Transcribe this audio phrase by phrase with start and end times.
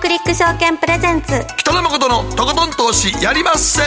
[0.00, 1.32] クリック証券プレゼンツ。
[1.58, 3.82] 北野誠のとことん投資やりまっせ。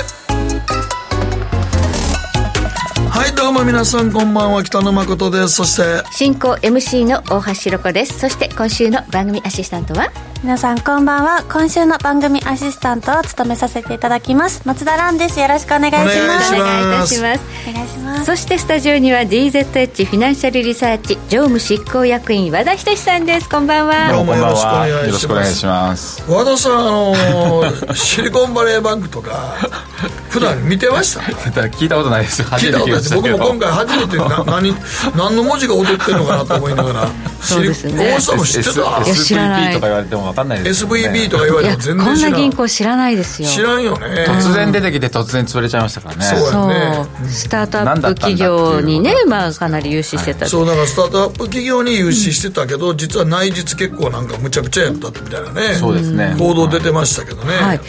[3.10, 4.64] はいどうも皆さんこんばんは。
[4.64, 5.50] 北野誠です。
[5.50, 8.20] そして進行 MC の大橋ひろ子です。
[8.20, 10.12] そして今週の番組アシスタントは？
[10.48, 11.44] 皆さんこんばんは。
[11.52, 14.62] 今週の番組アシスタントを務めさせていただきます。
[14.66, 15.42] 松田蘭です。
[15.42, 16.56] よろしくお願いします。
[16.56, 17.42] お願いいたします。
[17.70, 23.50] お願いしますそしてスタジオには DZH フィナンシャルリサーチ常務執行役員和田仁さんです。
[23.50, 24.14] こんばんは。
[24.14, 26.32] どうもよろしくお願いしますよろしくお願いします。
[26.32, 29.56] 和田さんあのーシリコンバレーバンクとか
[30.30, 31.22] 普段見てました？
[31.68, 32.42] 聞いたことないです。
[32.44, 34.76] 初めて聞いたことない僕も今回初めてな 何
[35.14, 37.08] 何の文字が踊ってるのかなと思いながら
[37.42, 38.12] そうですね。
[38.16, 40.96] 大下も知ってた？S- 知らない SVP とか言われても分かんないですよね。
[41.08, 42.06] SVB とか言われいやても全こん。
[42.06, 43.50] な然知らん銀行知らないですよ。
[43.50, 44.26] 知らんよね。
[44.28, 46.26] 突然出てきて突然潰れちゃいましたからね。
[46.26, 55.76] そうそう、ねスタートアップ企業にねまあかなり融資してた、そうだからスタートアップ企業に融資してたけど、実は内実結構なんかむちゃくちゃやったみたいなね。
[55.76, 56.36] そうですね。
[56.38, 57.80] 報道出てましたけどね、はい、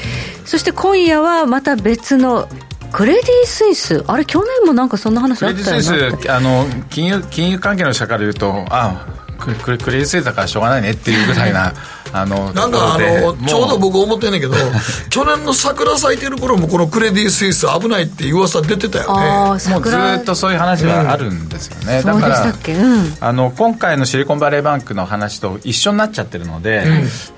[0.45, 2.49] そして今夜はまた別の
[2.93, 4.05] クレディ・スイス。
[4.07, 9.07] あれ去年もなんかそんな話クあったレディスよなイスあの金融金融関係の社から言うとあ
[9.39, 11.73] クククレディスイスだからしょうがないねっていうぐらいな
[12.13, 14.55] あのなんかあのもちょうど僕思ってんねんけど
[15.11, 22.75] 去年の桜咲いてる頃もこのクレディ・スイス危ないっていう噂出てたよあねあもうず桜っとそういう話はあるんですよね、そうでしたっけ？
[22.75, 23.15] うん。
[23.21, 26.85] あの今回のシリコンバレーバンクの話と一緒になっちゃってるので、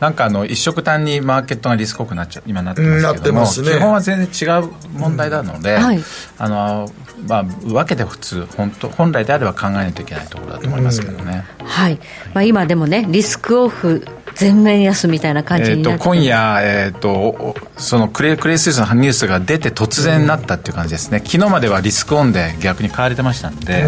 [0.01, 3.73] なんかあの一色単にマーケットがリスク多くなっちゃ今なってますけども、うんなってますね。
[3.73, 5.83] 基本は全然違う問題なので、うん。
[5.83, 6.05] はい。
[6.39, 6.91] あの
[7.29, 11.45] まあ、分けて普通本当本来であれば考えないといけないところだと思いますけどね。
[11.63, 11.99] はい、
[12.33, 14.07] まあ、今でもねリスクオフ
[14.41, 23.85] 全面安みたいな感じえー、とになって、今夜、えー、とおそのクレクレイスイスのニュースが出て突然なったっていう感じですね、昨日まではリスクオンで逆に買われてましたんで、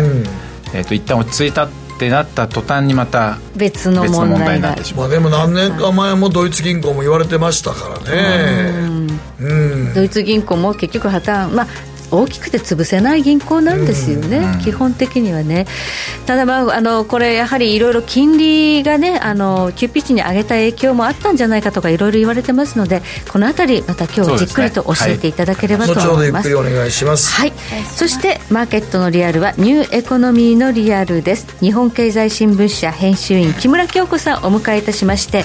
[0.74, 5.08] えー、と一旦落ち着いたってなった途端にまた別の別の問題になってしまう。
[5.08, 9.08] まあでも何年か前もドイツ銀行も言われてましたからね。
[9.40, 9.54] う
[9.90, 9.94] ん。
[9.94, 11.48] ドイツ銀行も結局破綻。
[11.54, 11.66] まあ
[12.12, 15.66] 大きくて潰せない銀行なんですよね、基本的にはね。
[16.26, 26.48] ただ、まあ、あのこれ、やはりいろいろ金利がね、あの急ピッチに上げた影響もあったんじゃないかとか、いろいろ言われてますので、このあたり、また今日じっくりと教えていただければと思います。
[26.48, 27.32] ゆっくりお願いします。
[27.32, 27.52] はい、
[27.94, 31.46] そしてマーケットのリアルはニューエコノミーのリアルです。
[31.60, 35.44] 日本経済新聞社編集員木村京子さんをお迎えいたしまして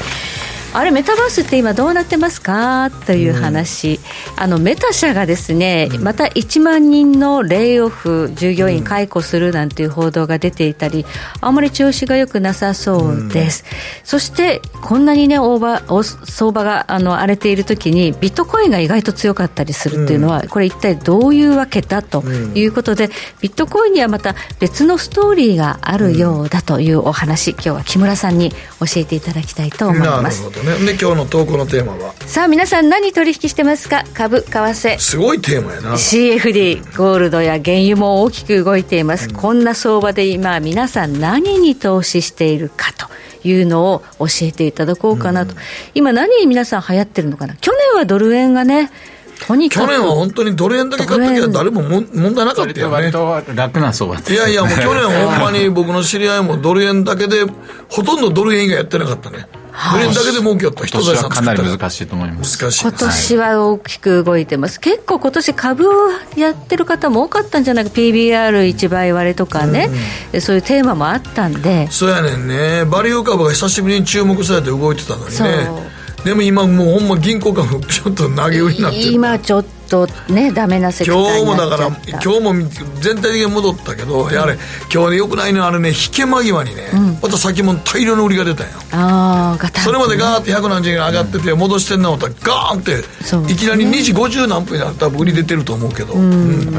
[0.78, 2.92] あれメタバースって今どうなってますか？
[3.08, 4.00] という話、
[4.36, 11.04] あのメタ社がですね、また1万人のレイオフ従業員解雇するなんていう報道が出ていたり
[11.42, 13.66] あまり調子が良くなさそうです、
[14.04, 22.22] そしてこんなにね大場お相場があの荒れている時にビットコインが意外と強かったりするっていうのは、これ一体どういうわけだと
[22.54, 23.09] いうことで、
[23.42, 32.13] ビットコインにはまた別のストーリーがあるようだというお話、今日は木村さんに教えていただきたいと思いなるますほどねで今日の投稿のテーマは？
[32.25, 34.03] さあ皆さん何取引してますか？
[34.13, 35.00] 株為替。
[35.00, 35.94] すごいテーマやな。
[35.94, 43.07] CFD ゴールドや原油も大きく動いています、こんな相場で今皆さん何に投資しているかと
[43.47, 45.55] いうのを教えていただこうかなと、
[45.94, 47.55] 今何に皆さん流行ってるのかな？
[47.55, 48.91] 去年はドル円がね
[49.47, 52.94] とにかく去年は本当にドル円だけ買った時は誰もも問題なかったよね。
[52.94, 57.45] 割と楽な相場いやいやもう去年ほんまに僕の知り合いもドル円だけで
[57.88, 59.47] ほとんどドル円以外やってなかったね
[59.92, 62.58] ドル円だけで儲けよった人今年はかなり難難しいと思います。
[62.58, 62.84] 難しい。
[62.84, 65.94] 今年は大きく動いてます、結構今年株を
[66.36, 67.92] やってる方も多かったんじゃないか。
[67.92, 69.90] PBR1 倍割れとかね、
[70.40, 71.88] そういうテーマもあったんで。
[71.92, 72.86] そうやねんね。
[72.86, 75.70] バリュー株が久しぶりに注目されて動いてたのにね。
[76.26, 79.12] でも今もうほんま銀行株ちょっと投げ売りになってる。
[79.12, 82.30] 今ちょっとねダメなセクター今日にもだからなっちゃった。
[82.30, 82.70] 今日も
[83.02, 84.58] 全体的に戻ったけど、やれ
[84.94, 86.84] 今日ねよくないのはあれね引け間際にね、
[87.22, 88.74] また先も大量の売りが出たんよ。
[88.92, 92.84] ああガタンそれまでガーって100何十円上がってて戻してんな思ったらガーンっ
[93.47, 96.14] ていきなり2時50何分になったら売り出てると思うけど、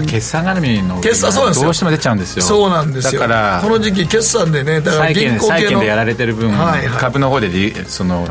[0.06, 1.64] 決算絡みの決算そうなんですよ。
[1.64, 2.42] どうしても出ちゃうんですよ。
[2.42, 3.20] そうなんですよ。
[3.20, 6.98] だからこの時期決算でねだから銀行系の債券でやられてる分、はいはい。
[6.98, 8.26] 株の方で利その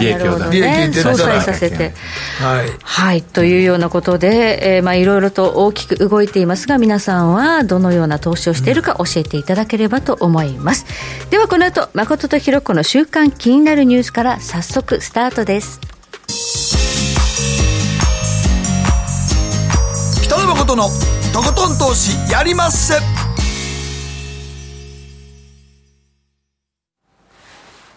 [0.00, 1.16] 利益を出利益ね出たら。
[1.16, 1.92] 相殺させて。
[2.40, 2.70] はい。
[2.82, 3.22] はい。
[3.22, 10.84] というようなことで、えーまあ、いろいろと大きく動いていますが皆さんはどのような投資をしているか教えていただければと思います、
[11.30, 15.80] ではこの後誠とひろ子の週間気になるニュースから早速スタートです。
[20.22, 20.84] 北野誠の
[21.32, 22.94] とことん投資やりまっせ。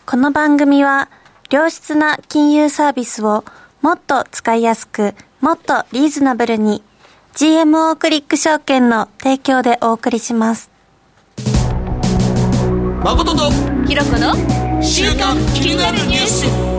[0.06, 1.10] この番組は
[1.50, 3.44] 良質な金融サービスを
[3.82, 6.82] もっと使いやすくもっとリーズナブルに
[7.34, 10.72] GMO クリック証券の提供でお送りします
[13.04, 13.52] 誠と
[13.86, 14.34] ひろ子の
[14.82, 16.74] 週刊気になるニュース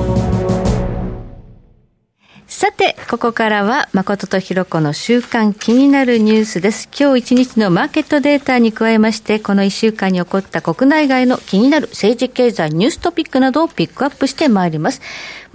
[2.47, 6.89] さて、ここからは、誠とひろ子の週間気になるニュースです。
[6.99, 15.03] 今日一日のマーケットデータに加えまして、この一週間に起こった国内外の気になる政治経済ニューストピックなどをピックアップしてまいります。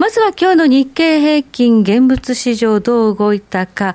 [0.00, 3.94] まずは今日の日経平均現物市場どう動いたか、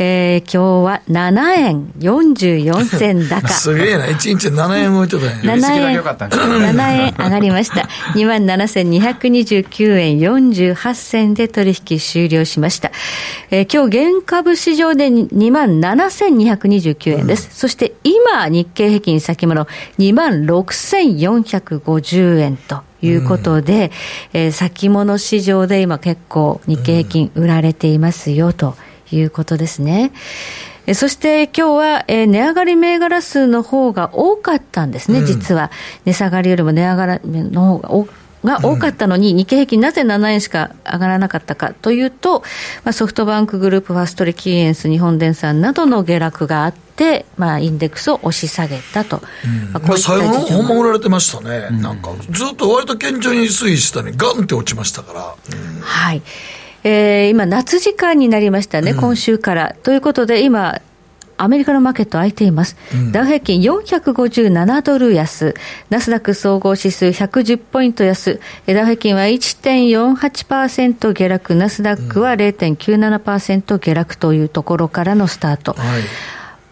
[0.00, 3.46] えー、今日は7円44銭高。
[3.54, 5.54] すげえな、1日7円動いてたんや。
[5.54, 7.88] 7円、7円上がりました。
[8.18, 12.90] 27,229円48銭で取引終了しました。
[13.52, 17.48] えー、今日現株市場で27,229円です。
[17.52, 19.68] うん、そして今、日経平均先物
[20.00, 22.82] 26,450円と。
[23.04, 23.90] いうことで、
[24.32, 28.74] うん、えー、先物市場で今結構日経平均売られていますよと
[29.10, 30.12] いうことですね。
[30.86, 35.70] うん、そして今日は、えー、値上がり銘柄数の方が多かったんですね、うん、実は。
[36.04, 38.08] 値下がりよりも値上がりの方が多
[38.44, 42.40] が多かったのに、日経平均なぜ7円しか上がらなかったかというと、
[42.84, 49.22] まあ、ソフトバンクグループ、ファストリキーエンス、日本電産などの下落があって、まあ、インデックスを押し下げたと。
[49.44, 49.72] うん。
[49.72, 55.20] まあ、こう最後のほんま売られてましたね、うん、なんか、ずっと割と堅調に推移したのに、ガンって落ちましたから。
[55.20, 56.22] うん、はい。
[56.84, 59.74] えー、今、夏時間になりましたね、今週から。
[59.82, 60.80] ということで、今、
[61.36, 62.76] アメリカのマーケット空いています。
[62.92, 65.54] うん、ダウ平均457ドル安、
[65.90, 75.72] ナスダック総合指数110ポイント安、ダウ平均は1.48%下落、ナスダックは0.97%下落というところからのスタート。
[75.72, 76.02] はい。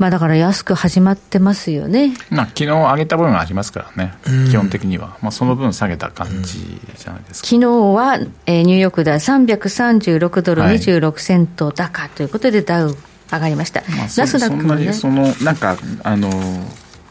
[0.03, 12.97] まあ、だから安く始まってますよね、まあ、昨日上げた分がありますからね、うん、基本的には、まあ、その分下げた感じじゃないですか、うん、昨日は、えー、ニューヨークでは336ドル26セント高ということで、ダウ
[13.33, 16.31] 上がりました、まあ、ナスダックも、ね、そのなんかあの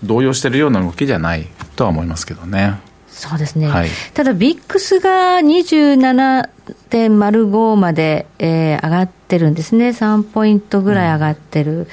[0.03, 2.79] 動揺してるような動きじゃないとは思いますけどね。
[3.11, 11.87] そうですね、はい、ただ、ビックスが27.05まで、えー、上がってるんですね、3ポイントぐらい上がってる、うん、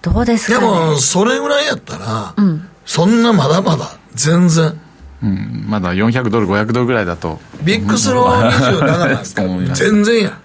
[0.00, 4.80] どうですか、ね、でも、それぐらいやったら、うん、そんなまだまだ、全然。
[5.22, 7.40] うん、まだ400ドル、500ドルぐららいだと。
[7.62, 9.42] ビックスの27なんですか、
[9.74, 10.38] 全然や。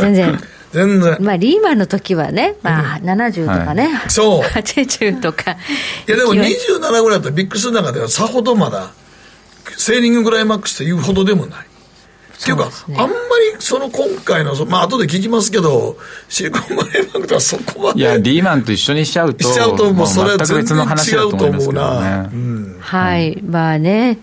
[0.00, 0.40] 全然。
[0.74, 1.16] 全然。
[1.20, 4.42] まあ、リーマンの時はね、まあ、70とかね、はい、そう。
[4.42, 5.52] 80とか。
[5.52, 8.90] いや、でも27ぐらいだったらビックスの中ではさほどまだ、
[9.76, 11.58] セーリンググライマックスというほどでもない。
[11.60, 13.14] っていうか、ね、あんまり
[13.60, 15.96] その今回の、まあ後で聞きますけど、
[16.28, 18.00] シリコンバレーバンクとはそこまで。
[18.00, 22.28] いや、リーマンと一緒にしちゃうと、しちゃうと、もうそれは全然違うと思うな。
[22.32, 24.18] うん、はい、まあね。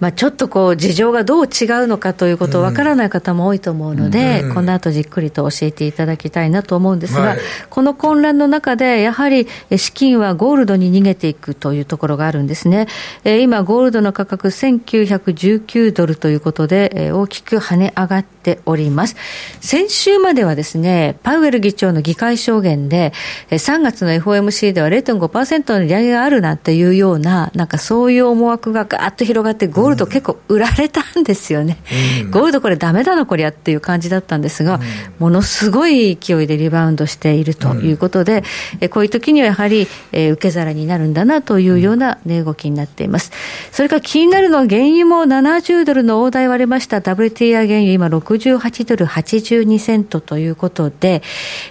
[0.00, 12.86] まあ、ちょっとこう事情がどう違うのかということわからない方も多いと思うので、うん、この後じっくりと教えていただきたいなと思うんですが、はい、この混乱の中で、やはり資金はゴールドに逃げていくというところがあるんですね。
[13.24, 19.16] えー、今、ゴールドの価格1919ドルということで、えー、大きく跳ね上がっております。
[19.60, 23.12] 先週まではですね、パウエル議長の議会証言で、
[23.50, 31.78] 3月の FOMC では0.5%の利上げがあるなっていうような、なんかそういう思惑がガーッと広がって、ゴールド結構売られたんですよね、
[32.22, 34.82] うん、ゴールドこれだめだなこりゃっていう感じだったんですが、うん、
[35.18, 38.44] ものすごい勢いでリバウンドしているということで、
[38.80, 43.32] うん、こういう時にはやはり、えー、受け皿になるんだなというような値動きになっています。
[43.72, 46.98] それから気になるのは原油も70ドルの大台割れました。
[46.98, 51.22] WTI 原油今68ドル82セントということで、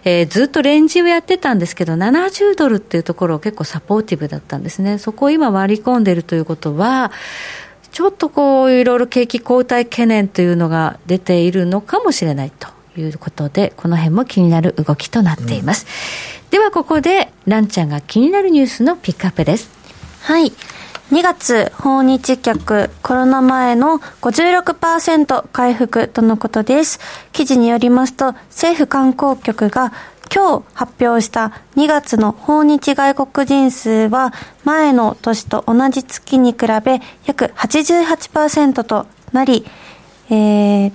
[0.04, 4.98] えー、ずっとレンジをやってたんですけど70ドルっていうところ結構サポーティブだったんですね。
[4.98, 7.12] そこを今割り込んでいるということは
[7.98, 15.88] ちょっとこういろいろ景気後退懸念というのが出ているのかもしれないということで、この辺も気になる動きとなっています。
[16.44, 19.72] うん、ではここで、ランちゃんが気になるニュースのピックアップです。
[20.22, 20.54] はい。
[21.12, 27.00] 2月訪日客コロナ前の56%回復とのことです。
[27.32, 29.92] 記事によりますと政府観光局が
[30.34, 39.66] 今日発表した2月の訪日外国人数は前の年と同じ月に比べ約88%となり、
[40.30, 40.92] えー、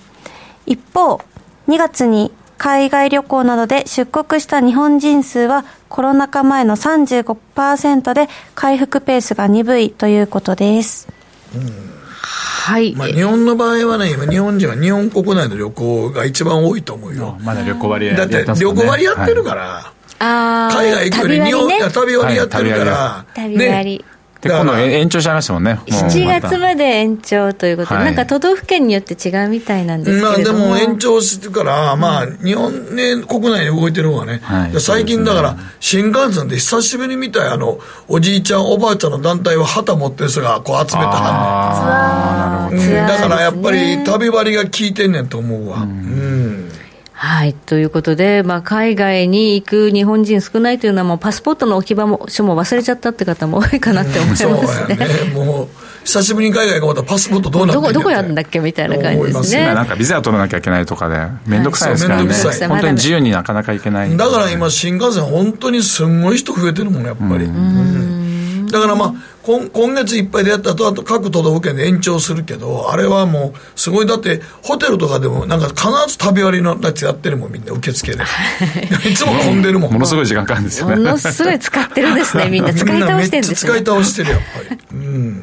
[0.66, 1.20] 一方、
[1.68, 11.08] 2月に海外旅行などで出国した日本人数はコロナ禍前の35%で回復ペースが鈍いということです。
[11.54, 11.91] うん
[12.62, 12.94] はい。
[12.94, 17.36] まあ、日本の場合はね、今、日本人は日本国内の旅行が一番多いと思うよ。
[17.40, 19.92] まだ旅行割やってる、ね、だって、旅行割やってるから。
[20.24, 23.24] はい、海外行くより日本、ね、旅割やってるから。
[23.34, 23.98] 旅割。
[23.98, 24.11] ね
[24.42, 25.78] で、今度延長しちゃいましたもんね。
[25.86, 30.52] 7月まで延長ということで、はい、なんか都道府県によって違うみたいなんですけれど。
[30.52, 30.70] も。
[30.70, 42.76] まあでも延長してから、まあ日本ね、国内で動いてる方がね、はい、最近だから、新幹線で久しぶりに見たい、あの、おじいちゃん、おばあちゃんの団体を旗持ってる人がこう集めてはん。
[42.76, 43.04] ね。
[43.04, 43.06] ん。
[43.06, 45.82] だからやっぱり旅割が効いてんねんと思うわ。
[45.82, 46.61] うん
[47.24, 47.54] はい。
[47.54, 54.56] ということで、まあ、海外に行く日本人少ないというのは、もうパスポートの置き場所も忘れちゃったって方も多いかなって思いますね。
[54.56, 55.06] そうやね。
[55.32, 55.68] もう、
[56.02, 59.66] 久しぶりに海外がまたパスポートどうなってどこ、どこやるんだっけみたいな感じですね。
[59.66, 62.28] なんかビザを取らなきゃいけないとかで、面倒くさいですからね。
[62.28, 64.16] はい、本当に自由になかなか行けない。
[64.16, 67.44] だから今、新幹線本当にすごい人増えてるもん、やっぱり。
[67.44, 68.22] うん
[68.72, 78.22] だからまあ、今今月いっぱいでやったと、あと各都道府県で延長するけど、あれはもう、すごい、だって、ホテルとかでも、なんか必ず食べ割りのやつやってるもん、みんな受付で。
[79.10, 79.92] いつも混んでるもん。
[79.92, 80.96] ものすごい時間かかるんですよね。
[80.96, 82.72] ものすごい使ってるんですね、みんな。
[82.72, 83.72] 使い倒してるんですね。
[83.72, 84.78] 使い倒してる、やっぱり。
[84.92, 85.42] うん。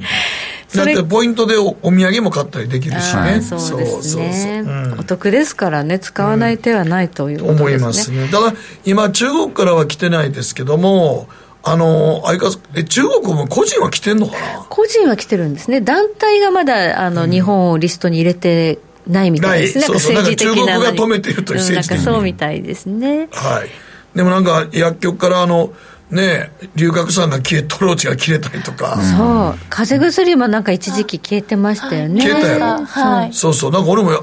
[0.76, 3.42] だってポイントでおお土産も買ったりできるしね。
[3.42, 4.64] そうですね。
[5.00, 7.66] お得ですからね、使わない手はないということですね。
[7.66, 8.28] 思いますね。
[8.28, 8.54] だから
[8.86, 11.28] 今中国からは来てないですけども、
[11.62, 14.66] あの、相変わらず、中国も個人は来てんのかな？
[14.70, 15.82] 個人は来てるんですね。
[15.82, 19.78] 団体がまだ、あの、うん、日本をリストに入れてないみたいです。
[19.78, 19.82] ね。
[19.82, 20.54] なんか政治的な。
[20.56, 23.30] 中国が止めてるという政治的に、うん、なんかそうみたいですね。
[23.32, 23.70] はい。
[24.16, 25.74] でもなんか、薬局からあの、
[26.12, 29.60] ね龍角散が消えトローチが切れたりとか、そう。
[29.70, 32.20] 風邪薬もなんか一時期消えてましたよね。
[32.22, 33.72] 消えたやろ、はい、そうそう。
[33.72, 34.22] なんか俺もあれ？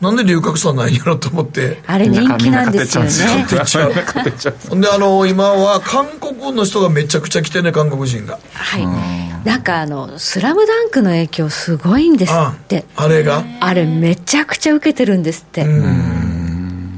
[0.00, 1.82] なんで龍角散ないんやろと思って。
[1.86, 3.10] あれ人気なんですよね。
[4.68, 8.38] ほんであの今は韓国の人がめちゃくちゃ来てね韓国人が。
[8.52, 8.86] はい。
[9.46, 12.84] なんかあの「スラムダンクの影響すごいんですって。
[12.96, 13.44] あれが？
[13.60, 15.64] あれめちゃくちゃ受けてるんですって。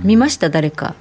[0.02, 0.50] 見ました？
[0.50, 0.94] 誰か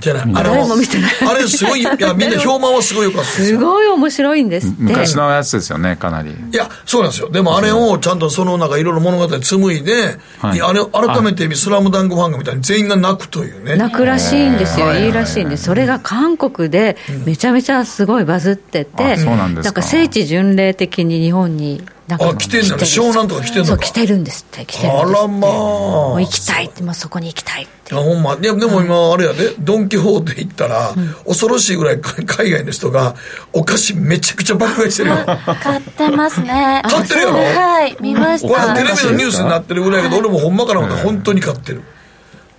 [0.00, 0.34] じゃない。
[0.34, 1.12] あれも見てない。
[1.28, 4.76] あれすごい、いや、 みんな評判はすごいよかったすごい面白いんですって。
[4.78, 6.30] 昔のやつですよね、かなり。
[6.30, 7.30] いや、そうなんですよ。
[7.30, 13.76] でもあれをちゃんとその中いろいろ物語紡いで、はい、あれ改めてスラムダンクファンがみたいに全員が泣くというね。
[13.76, 14.94] 泣くらしいんですよ。
[14.94, 22.76] いいらしいんでそれが韓国でめちゃめちゃすごいバズってて、そうなんですなんか聖地巡礼的に日本になんかあ来てんだ。
[22.78, 25.18] 湘南とか来てんのそう来てるんですって来てるんですって。
[25.18, 25.50] あらまあ。
[25.50, 27.94] もう行きたいってもうそこに行きたいって。
[27.94, 28.36] あほんま。
[28.36, 30.94] ででも今あれやで、ドン・キホーテ行ったら、
[31.26, 33.16] 恐ろしいぐらい 海外の人が
[33.52, 35.16] お菓子めちゃくちゃ爆買いしてるよ。
[35.62, 36.82] 買ってますね。
[36.88, 37.32] 買ってるやろ？
[37.32, 38.74] はい見ました。
[38.74, 41.82] テレビのニュースになってるぐらいやけど、俺もほんまから本当に買ってる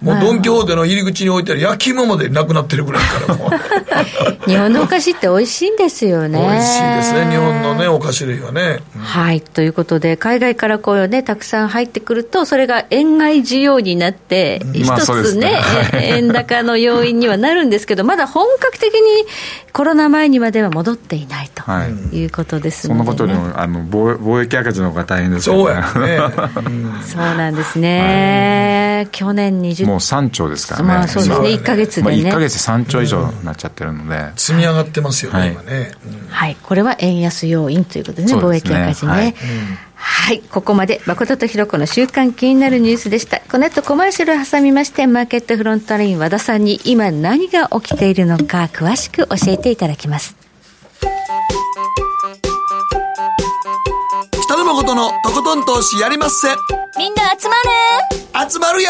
[0.01, 3.49] もうドン・キホーテの入り口に置いてある焼き芋までなくなってるぐらいからもう。
[4.47, 6.39] 日本のお菓子って美味しいんですよね。
[6.39, 7.31] 美味しいですね。
[7.31, 9.41] 日本のねお菓子類はね、うん、はい。
[9.41, 15.59] ということで海外からこうねたくさん入ってくるとそれが円買い需要になって、一つね
[15.91, 19.01] まあ、 円高の要因にはなるんですけどまだ本格的に
[19.73, 21.63] コロナ前にまでは戻っていないと
[22.15, 22.25] い。
[22.25, 25.83] うことですので、ね、そのことにあの貿易赤字の方が大変ですよね。
[25.93, 31.47] そうやね、うん、 そうなんですね、はい、去年20もう3兆ですからね、まあ、そうですね。
[31.47, 36.57] 1か月でね、まあ、1か月3兆以上になっちゃってるので、うん、積み上がってますよね、はい、今ね、うん、はい。
[36.61, 38.41] これは円安要因ということですね。
[38.41, 39.35] 貿易赤字ね、はい。
[39.95, 40.39] はい。
[40.41, 43.39] ここまで、誠とひろ子の週間気になるニュースでした。
[43.49, 50.35] この後コマーシャルを挟みまして、マーケットフロントライン和田さんに今何が起きているのか詳しく教えていただきます。
[54.41, 56.49] 北野誠のとことん投資やりまっせ。
[56.97, 57.55] みんな集ま
[58.43, 58.51] る。
[58.51, 58.89] 集まるよ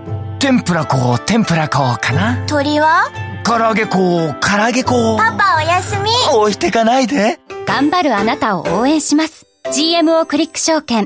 [0.41, 3.11] 天ぷら粉天ぷら粉かな鳥は？
[3.45, 6.09] 唐揚げ粉唐揚げ粉パパおやすみ。
[6.35, 7.39] 置いてかないで。
[7.67, 9.45] 頑張るあなたを応援します。
[9.65, 11.05] GMO クリック証券。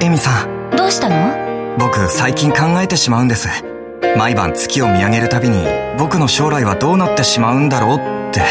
[0.00, 0.70] エミさん。
[0.76, 1.76] どうしたの？
[1.76, 3.48] 僕最近考えてしまうんです。
[4.16, 5.56] 毎晩月を見上げるたびに
[5.98, 7.98] 僕の将来はどうなってしまうんだろうっ
[8.32, 8.42] て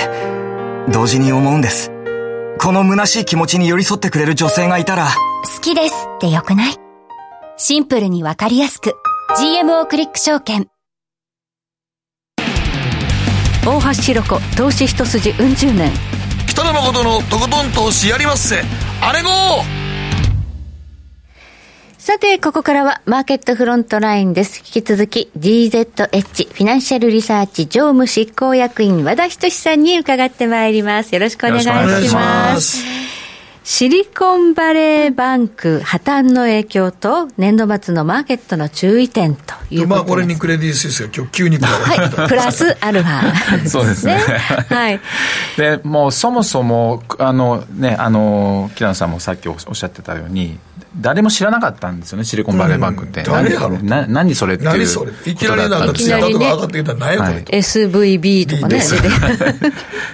[0.92, 1.90] 同時に思うんです。
[2.60, 5.08] この虚しい気持ちに寄り添ってくれる女性がいたら。
[5.56, 6.76] 好きですってよくない？
[7.56, 8.94] シンプルにわかりやすく
[9.34, 10.68] GMO クリック証券
[13.66, 15.90] 大橋ひろ子投資一筋うん十年
[16.50, 18.58] 北野誠のとことん投資やりまっせ
[19.02, 19.30] あれご
[21.98, 24.58] さて、ここからはマーケットフロントラインです。
[24.58, 31.14] 引き続き DZH フィナンシャルリサーチ常務執行役員和田仁さんに伺ってまいります。
[31.14, 31.68] よろしくお願いし
[32.14, 33.01] ます。
[33.64, 44.18] シリコンバレーバンク破綻の影響と年度末のマーケットの注意点というまあこれにクレディ・スイスが今日急にはい、プラスアルファ、 そうですね。
[44.18, 45.00] はい。
[45.58, 50.58] で、もうそもそも、あのね、あの、木蘭さんもさっきおっしゃってたように、
[50.98, 53.24] 誰も知らなかったんですよね、シリコンバレーバンクって。
[53.24, 53.70] 誰やろ？
[53.82, 54.70] な何それっていう。
[54.72, 55.12] 何それ？
[55.26, 57.42] いきなりなんかツイッターとか上がってきたら何やこれ？
[57.42, 57.52] と。
[57.54, 58.82] SVB とかね。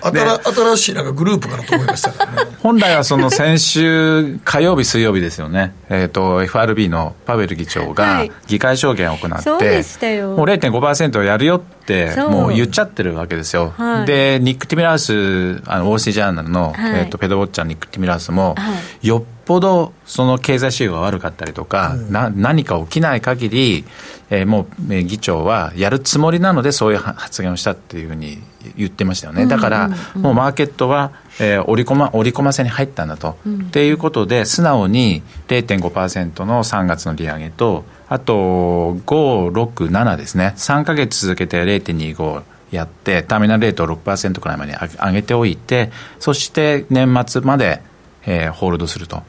[0.01, 2.51] 新しいなんかグループかなと思いましたからね。
[2.61, 5.73] 本来はその先週火曜日、水曜日ですよね。
[5.89, 13.73] えっ、と、FRB のパウエル議長が議会証言を行って、もう0.5%やるよって、もう言っちゃってるわけですよ。
[14.05, 18.55] で、ニック・ティミラース、あの、ウォール・スティ・ジャーナルの、えっ、と、ペドウォッチャーニック・ティミラースも、
[19.01, 23.85] よっぽどその経済指標が悪かったりとか、うん、な何か起きない限り、
[24.29, 28.39] えー、もう、えー、議長はやるつもりなのでそういう発言をしたっていうふうに
[28.75, 47.81] 言ってましたよね、だから、もうマーケットは、えー、織り込ま織り込ませに入ったんだと、うん、っていうことで素直に0.5%の3月の利上げとあと5、6、7ですね3か月続けて0.25やって、ターミナルレートを6%くらいまで上げておいて、そして年末まで、
[48.25, 49.23] えー、ホールドすると。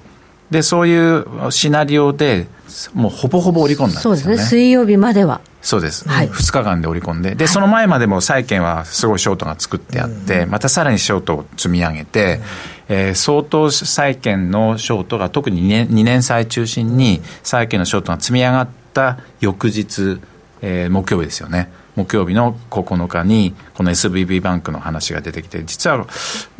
[0.50, 2.46] でそういうシナリオで
[2.94, 4.48] もうほぼほぼ織り込んだんですよ、ね、そうですね。
[4.48, 5.40] 水曜日までは。
[5.60, 7.34] そうです、はい、2日間で織り込んで。
[7.34, 12.40] で、その前までも債券はすごいショートが作ってあって、またさらにショートを積み上げて、
[12.88, 20.20] えー、相当債券のショートが特に2年 ,2 年債中心に債券のショートが積み上がった翌日、
[20.62, 26.06] えー、木曜日ですよね木曜日の9日に、この SVB バンクの話が出てきて、実は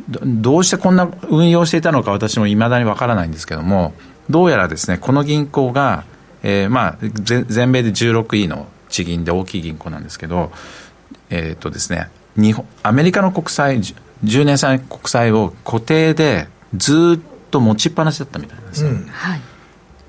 [0.09, 3.95] どうしてこんな運用していたのか、私もいまだにわからないんですけども、
[4.28, 6.04] どうやらですね、この銀行が、
[6.42, 10.50] えー、まあ、全米で16位の地銀で大きい銀行なんですけど、
[11.30, 13.80] えー、っとですね、日本アメリカの国債、
[14.25, 18.90] 10年債国債を固定でずっと持ちっぱなしだったみたいなんですよ。
[18.90, 19.40] うん、はい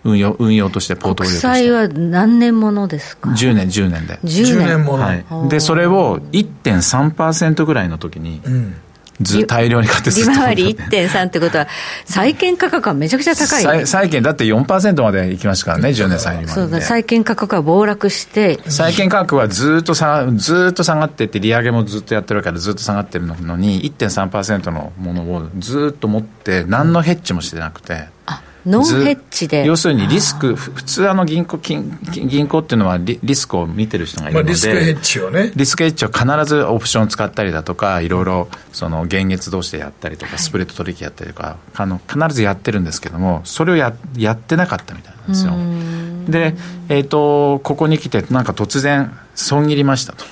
[0.04, 1.48] 運用運用としてポートフォリオとして。
[1.48, 4.20] 国債は何年ものですか？10年10年で。
[4.24, 4.84] 10年。
[4.84, 8.76] もの、はい、でそれを1.3%ぐらいの時に、うん。
[9.22, 11.68] ず大量に買って利回り1.3ってことは、
[12.06, 13.86] 債券価格はめちゃくちゃ高い。
[13.86, 28.08] 債券だって4%までいきましたからね、10年債にそうだ、債券価格は暴落して、債券価格はずっと下ずっと下がってって、利上げもずっとやってるから、ずっと下がってるのに、1.3%のものをずっと持って、何のヘッジもしてなくて。
[28.26, 29.66] あノンヘッジで。
[29.66, 35.52] 要するにリスク普通あの銀行金銀行っていうのはリリスクを見てる人がいるので、リスクヘッジをね。
[35.56, 45.54] リスクヘッジを必ずオプションを使ったりだとかいろいろその現月同士でやったりとか、スプレッド取引やったりとかあの必ずやってるんですけどもそれをややってなかったみたいなんですよ。
[46.32, 46.56] で、
[46.90, 50.26] えーとここに来てなんか突然損切りましたと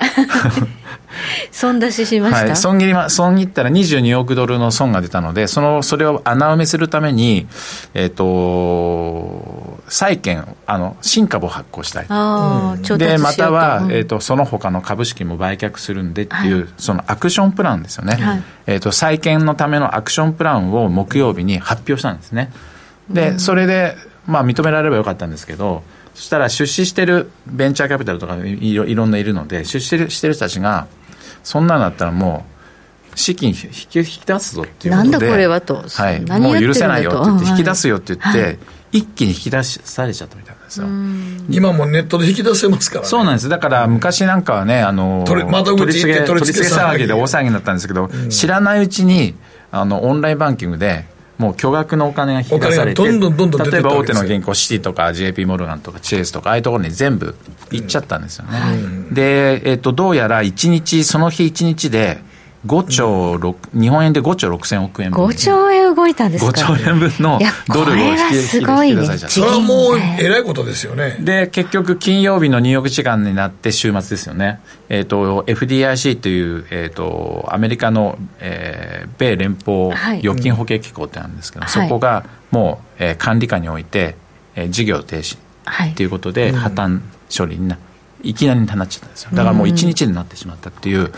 [1.50, 7.46] 損出ししました、はい、損切り、ま、損切ったら22億ドルの損が出たので、その、それを穴埋めするために、
[7.94, 12.06] えっ、ー、と、債券、あの、新株を発行したい。
[12.08, 18.16] あうん、で、または、えっ、ー、と、その他の株式も売却するんでっていう、はい、そのアクションプランですよね。
[18.16, 22.52] はい、えっ、と、債券のためのアクションプランを木曜日に発表したんですね。
[23.10, 23.96] で、それで、
[24.26, 25.82] まあ、認められればよかったんですけど、
[26.14, 30.86] そしたら出資してるベンチャーキャピタルとかいろいろんないるので、出資してる人たちが、
[31.42, 32.46] そんなんだったらも
[33.14, 38.58] う、資金引き引き出すぞっていうことで、なんだこれはと、はい、もう許せないよって言って、引き出すよって言って、はい、
[38.92, 40.86] 一気に引き出されちゃったみたいなんですよ。
[41.50, 49.34] 今もネットで引き出せますから、ね、そうなんです、だから昔なんかはね、あの取り付け取り付け騒ぎで大騒ぎになったんですけど、うん、知らないうちに
[49.70, 51.04] あのオンラインバンキングで、
[51.42, 57.34] もう巨額のお金が引き出されて、どんどんどんどん例えば大手の銀行、シティとか JP モルガンとかチェイスとか、ああいうところに全部
[57.72, 58.58] 行っちゃったんですよね。
[58.74, 58.76] う
[59.10, 62.22] ん、で、えっ、ー、と、どうやら1日、その日1日で、
[62.66, 63.32] 5兆、
[63.72, 65.24] うん、日本円で5兆6千億円分。
[65.24, 69.28] 5兆円動いたんですか ?5 兆円分のドルを引き出されちゃった。
[69.28, 71.16] それはもうえらいことですよね。
[71.20, 74.60] で、結局金曜日のニューヨーク時間になって週末ですよね。
[74.88, 84.14] えっ、ー、と、FDIC という、えっ、ー、と、アメリカの、えー、米連邦預金保険機構ってあるんですけど、はい、そこがもう、えー、管理下において、
[84.54, 85.36] えー、事業停止
[85.96, 87.00] ということで、破綻
[87.36, 87.78] 処理にな、
[88.22, 89.30] いきなりになっちゃったんですよ。
[89.32, 91.12] だからもう1日になってしまったっていう、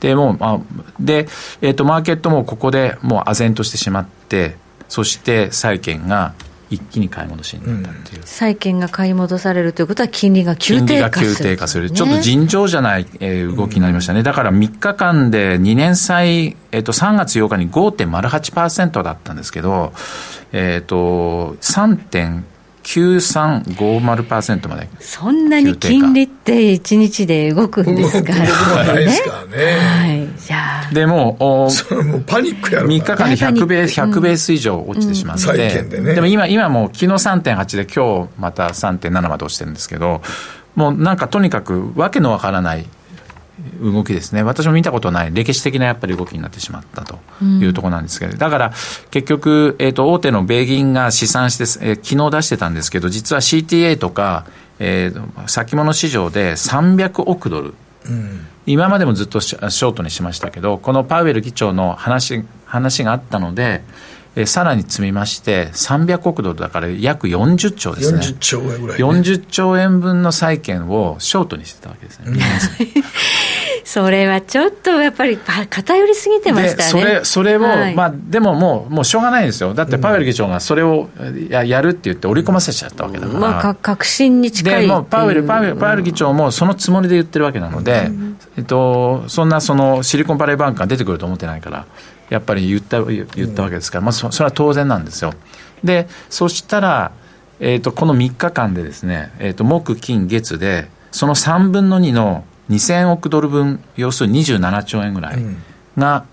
[0.00, 0.60] でもう、まあ、
[0.98, 1.28] で、
[1.60, 4.56] えーと、マーケットもここでもう唖然としてしまって
[4.88, 6.34] そして債券が
[6.70, 19.92] 一気に買い戻しになったっていう、うん、債券が買い戻されるということは金利が急低下する、急低下する、ちょっと尋常じゃない、えー、動きになりましたね、うん、だから3日間で2年債、えーと、3月8日に5.08%だったんですけど、
[20.52, 22.42] えーと、3.
[22.90, 28.32] 9350%までそんなに金利って1日で動くんですか？
[28.32, 29.04] らね。
[29.04, 29.64] ですからね。
[29.78, 30.28] はい。
[30.36, 30.92] じゃあ。
[30.92, 32.88] でも、おそれもうパニックやろ。
[32.88, 35.46] 3日間で100ベース、100ベース以上落ちてしまって。
[35.78, 36.14] うん、でね。
[36.14, 40.20] でも今、今もう昨日3.8で今日また3.7まで落ちてるんですけど、
[40.74, 42.86] もうなんかとにかくわけのわからない
[43.80, 45.32] 動きですね、私も見たことない。
[45.32, 48.72] 歴史的なやっぱり動きになってしまったというところなんですけど、うん、だから
[49.10, 54.46] 結局、えーと、大手の米銀が試算して、えー、昨日出してたんですけど、実は CTA とか、
[54.78, 57.74] えー、先物市場で300億ドル、
[58.06, 63.82] うん、今までもずっとショートにしましたけど、このパウエル議長の話話があったので、
[64.36, 68.18] えー、さらに積みまして、300億ドルだから約40兆ですね。
[68.18, 72.40] 40兆円ぐらい、ね、40兆円分の債券をショートにしてたわけですね。
[73.84, 76.82] それはちょっとやっぱり偏りすぎてましたね。
[76.84, 79.74] それ、それを、はい、まあ、でももう、もうしょうがないですよ。
[79.74, 81.08] だってパウエル議長がそれを
[81.48, 83.40] ややるって言って織り込ませちゃったわけだから。
[83.40, 91.86] まあ、確信に近いで、もうパウエル、パウエル、パウエル議長もそのつもりで言ってるわけなので、うん、えっと、そんなそのシリコンバレーバンクが出てくると思ってないから、
[92.30, 95.34] やっぱり言った言ったわけですから、まあそ、それは当然なんですよ。
[95.84, 97.12] で、そしたら、
[97.58, 105.38] えーと、この3日間でですね、えーと、木、金、月で、その3分の2の2000億ドル分、要するに27兆円ぐらい
[105.98, 106.24] が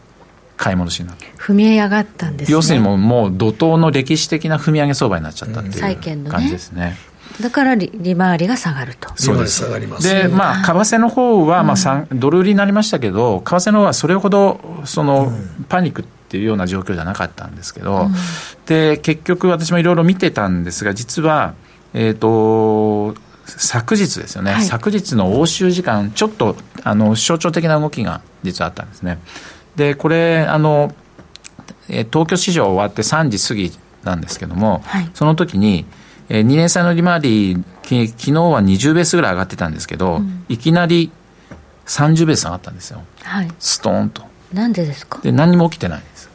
[0.56, 6.96] 買い戻しになる、踏み上がったんです、ね、要するにもうもう怒涛の歴史的な踏み上げ相場になっちゃったっていう感じですね。
[7.42, 9.12] だから利回りが下がると。
[9.16, 9.64] そうです。
[9.64, 15.32] 下がります、ね、で、まあ、為替の方は、まあ、ドル売りになりましたけど、為替の方はそれほど、その、
[15.70, 18.14] パニックっていうような状況じゃなかったんですけど、うん、
[18.66, 21.54] で、結局私もいろいろ見てたんですが、実は、
[21.94, 29.20] えっ、ー、と、昨日ですよね、はい、昨日の欧州時間、ちょっとあの象徴的な動きが実はあったんですね。
[29.78, 30.94] で、これ、あの、
[31.88, 33.72] 東京市場終わって3時過ぎ
[34.04, 35.86] なんですけども、はい、その時に、
[36.30, 41.12] えー、2年債の利回り、き昨日は20ベースぐらい上がってたんですけど、うん、いきなり
[41.86, 43.02] 30ベース上がったんですよ。
[43.24, 44.24] はい、ストーンと。
[44.54, 45.20] なんでですか？
[45.22, 46.30] で、何にも起きてないんです。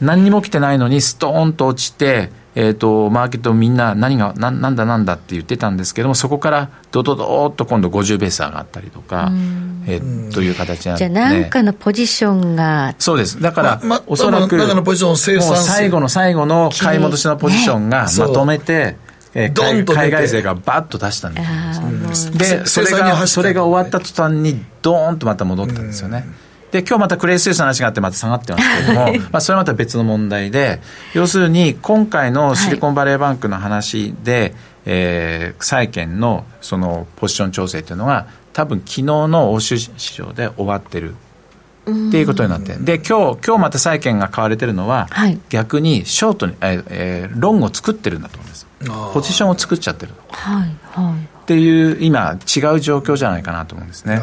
[0.00, 9.30] 何にも起きてないのに、ストーンと落ちて、えーと、マーケットみんな何がななんだなんだって言ってたんですけどもそこからどどどーっと今度50ベース上がったりとか、
[9.86, 13.40] えー、という形になって、じゃあ何かのポジションがそうです。
[13.40, 21.34] だから、まま、おそらくのポジション最後の最後の買い戻しのポジションがまとめて、ねえー、海外勢がバッと出したん。
[21.34, 21.44] で
[22.14, 26.24] すでそれがそれが終わった途端にドーンとまた戻ったんですよね、
[26.70, 28.86] で、今日またクレイスイスの話があってまた下がってます。
[28.86, 30.80] けれども、まあそれはまた別の問題で、
[31.14, 34.52] 要するに今回のシリコンバレーバンクの話で、はい、
[34.86, 41.14] えー、債券のそのポジション調整というのは、多分昨日の欧州市場で終わってる。
[41.90, 48.67] っていうことになって、で今日今日また債券が買われてるのは、はい、逆にショートに、えーえー、ロングを作ってるんだと思うんです
[49.12, 54.20] ポジションを作っちゃってる、はいはい、っていう今違う状況じゃないかなと思うんですね。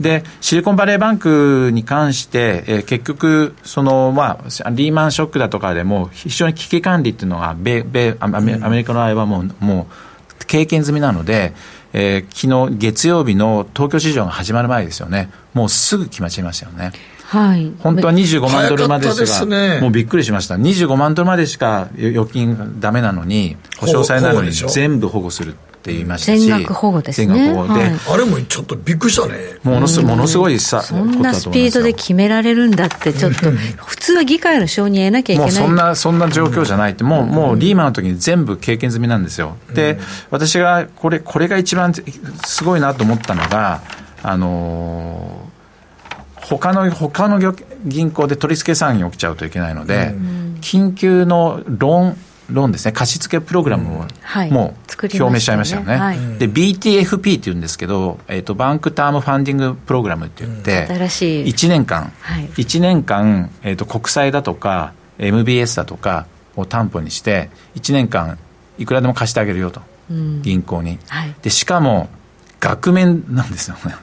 [0.00, 11.54] で、シリコンバレーバンクに関して、えー、結局、その、まあ、リーマンショックだとかでも、非常に危機管理っていうのが米、米、アメリカの場合はもう、もう、経験済みなので、
[11.92, 16.92] えー、昨日月曜日の東京市場が始まる前ですよね、もうすぐ決まっちゃいましたよね。
[17.28, 27.26] はい、本当は25万ドルまでしか、ね、もうびっくりしました、25万ドルまでしか預金だめなのに、保証されないのに全部保護するって言いましたし全額保護ですね。
[27.26, 29.34] 全額保護で、はい、あれもちょっとびっくりしたね。
[29.64, 35.52] ものすものすごいさそんなスピードで決められるんだってちょっと普通は議会の承認得なきゃいけない。
[35.52, 39.56] もうそんなそんな状況じゃないってもうもうリーマンの時に全部経験済みなんですよ。
[39.74, 39.98] で
[40.30, 43.82] 私がこれこれが一番すごいなと思ったのが
[44.22, 45.55] あのー
[46.48, 47.54] 他の他の
[47.84, 50.14] 銀行で取り付け産業起きちゃうといけないので、
[50.60, 52.16] 緊急のローン
[52.50, 54.04] ローンですね、貸付プログラムを
[54.50, 55.96] もう表明しちゃいましたよね。
[55.96, 61.44] はい、で、BTFP っていうんですけど、えっ、ー、と、バンクタームファンディングプログラムって言って、新しい。
[61.46, 68.38] 1年間、はい、1年間、えっ、ー、と、国債だとか、MBS だとかを担保にして、1年間、
[68.78, 69.80] いくらでも貸してあげるよと、
[70.10, 70.98] うん、銀行に。
[71.08, 72.08] はい、で、しかも、
[72.60, 73.94] 額面なんですよね。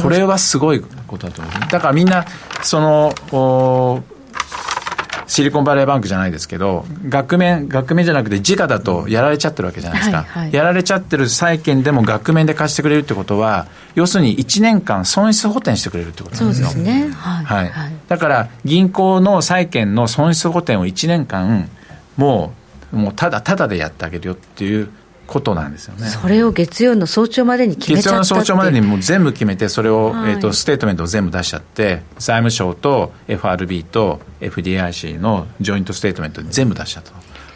[0.00, 1.52] これはすごいことだと思う。
[1.70, 2.24] だからみんな、
[2.62, 4.02] その、
[5.26, 10.18] シリコンバレーバンクじゃないですけど、額面、額面じゃなくて時価だとやられちゃってるわけじゃないですか。
[10.18, 16.68] はいはい、やられちゃってる債券でも額面で貸してくれるってことは、要するに1年間損失補填してくれるってことなんですよ。
[16.68, 17.10] そうですね。
[17.12, 17.70] はい。
[17.70, 21.68] はい、だから、銀行の債券の損失補填を1年間、
[22.16, 22.52] も
[22.92, 24.88] う、もうただただでやってあげるよっていう
[25.26, 26.06] ことなんですよね。
[26.06, 37.12] それを月曜の早朝までに決めちゃった月曜の早朝までにもう全部決めて、それを、はい、えーと、ステートメントを全部出しちゃって、財務省と FRB と FDIC の joint statement で全部出しちゃった。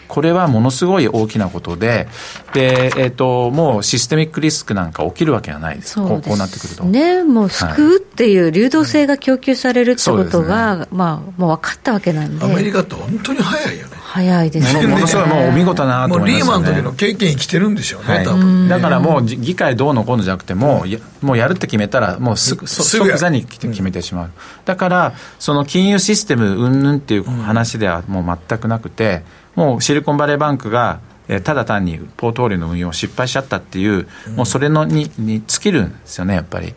[0.09, 2.09] これはものすごい大きなことで、
[2.55, 5.93] で、えっ、ー、と、もうシステミックリスクなんか起きるわけがないです。
[5.93, 6.85] そうこうなってくると。
[6.85, 12.45] ね、もう救うっていう流動性が供給されるってことが、はいね、まあ、もう分かったわけなんで。
[12.45, 13.98] アメリカって本当に早いよね。
[14.11, 14.87] 早いですね。
[14.87, 18.67] ものすごいもうお見事なと思います、ね、リーマンの時の経験生きてるんでしょうね、はい、多分。
[18.67, 20.87] だからもう議会どうのこうのじゃなくても、
[21.23, 24.31] うもうやるって決めたら、もうすぐ、即座に決めてしまう。
[24.65, 36.73] だから、その金融システム云々っていう話ではもう全くなくて、もうシリコンバレーバンクが、えただ単にポートフォリオの運用を失敗しちゃったっていう、もうそれのにに尽きるんですよね、やっぱり。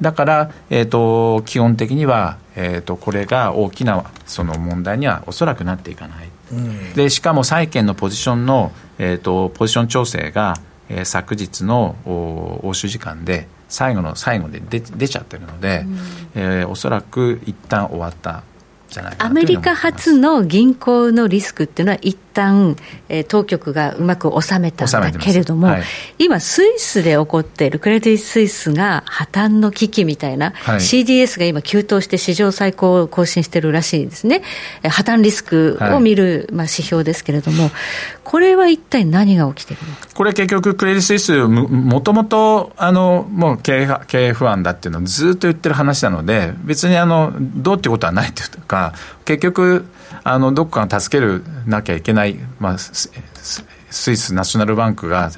[0.00, 6.29] だから、えーと、基本的には、えーと、これが大きなその問題にはおそらくなっていかない、うん、
[6.94, 10.54] でしかも債券のポジションの、えーと、ポジション調整が、
[10.88, 11.96] えー、昨日の
[12.62, 15.98] 欧州時間で最後の最後で出出ちゃってるので、うん、
[16.34, 18.42] えー、おそらく一旦終わった
[19.18, 22.76] アメリカ発の銀行のリスクっていうのは、一旦、
[23.08, 25.82] えー、当局がうまく収めたんだけれども、はい、
[26.18, 34.42] 今、スイスで起こっているクレディ・スイスが破綻の危機みたいな、はい、CDS が今、急騰して史上最高を更新してるらしいですね、
[34.82, 37.70] 破綻リスクを見る、まあ、指標ですけれども、
[38.24, 48.94] これは一体何が起きてるのこれ結局、クレディ・スイス、もともとあのもう経営経営不安だっていうのをずっと言ってる話なので、別にあのどうってことはないというか、
[49.30, 49.84] 結局、
[50.24, 53.12] あのどこかが助けるなきゃいけない、まあ、ス
[54.10, 55.30] イスナショナルバンクが、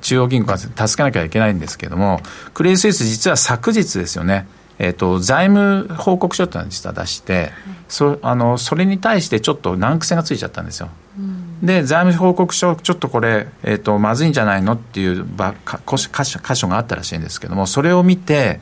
[0.00, 2.20] 中央銀行が助けなきゃいけないんですけれども、
[2.54, 4.46] クレディ・スイス、実は昨日ですよね。
[4.78, 7.50] えーと、財務報告書っていうのを実は出して、はい、
[7.88, 10.88] そあのそれに対してちょっと難癖がついちゃったんですよ。
[11.18, 16.08] うん、で財務報告書ちょっとこれ、えーと、まずいんじゃないのっていう場箇所
[16.38, 18.60] 箇所があったらしいんですけどもそれを見て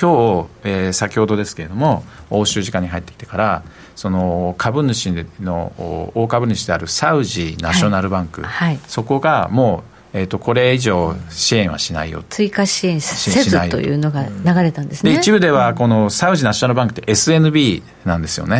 [0.00, 3.62] 今日、えー、先ほどですけれども欧州時間に入ってきてから
[3.96, 5.72] その株主の
[6.14, 8.68] 大株主であるサウジナショナルバンク、はい。
[8.68, 12.24] はい、そこがもうえーと、これ以上支援はしないよ。
[12.28, 18.56] 追加支援せずというのが流れたんですね、で一部ではこのサウジナショナルバンクって SNB なんですよね、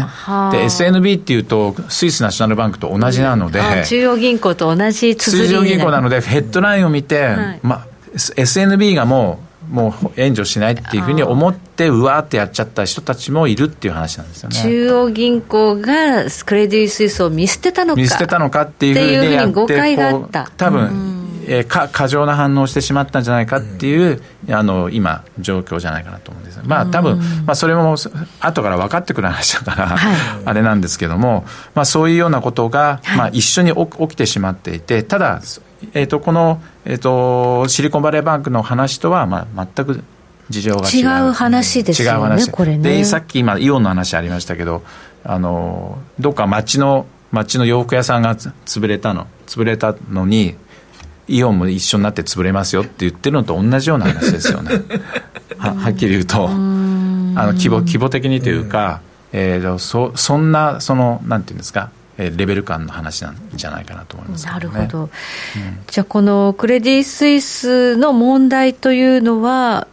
[0.52, 14.60] で SNB っていうとスイスナショナルバンクと同じなので、中央銀行と同じ通常銀行なのでヘッドラインを見て、はい、ま、SNB がもうもう援助しないっていうふうに思って、うわーってやっちゃった人たちもいるっていう話なんですよね。
[14.60, 18.00] 中央銀行がクレディ・スイスを見捨てたのか。
[18.00, 20.50] 見捨てたのかっていうふうにやって誤解があった。
[20.56, 26.60] 多分、えー、か過剰な反応をしてしまったんじゃないかっていう、うん、あの今、状況じゃないかなと思うんです。
[26.64, 27.96] まあ多分、まあそれも
[28.40, 35.40] 後から分かってくる話だから、はい、あれなんですけども、まあそういうようなことが、まあ一緒に起きてしまっていて、ただ、
[35.94, 40.02] えー、とこの、えー、とシリコンバレーバンクの話とは、まあ全く
[40.50, 41.26] 事情が違う。
[41.26, 42.98] 違う話ですよね、違う話これね。
[42.98, 44.82] でさっき今、イオンの話ありましたけど、
[45.24, 50.56] あのどっか町の町の洋服屋さんが潰れたの、潰れたのに、
[51.30, 54.72] イオンも一緒になって潰れますよって言ってるのと同じような話ですよね。
[55.58, 59.00] ははっきり言うと、あの規模規模的にというか、
[59.32, 65.08] えー、そそんな、その、なんていうんですか、レベル感の話なんじゃないかなと思います、ね、なるほど、うん、
[65.86, 69.86] じゃあ、このクレディ・スイスの問題というのは、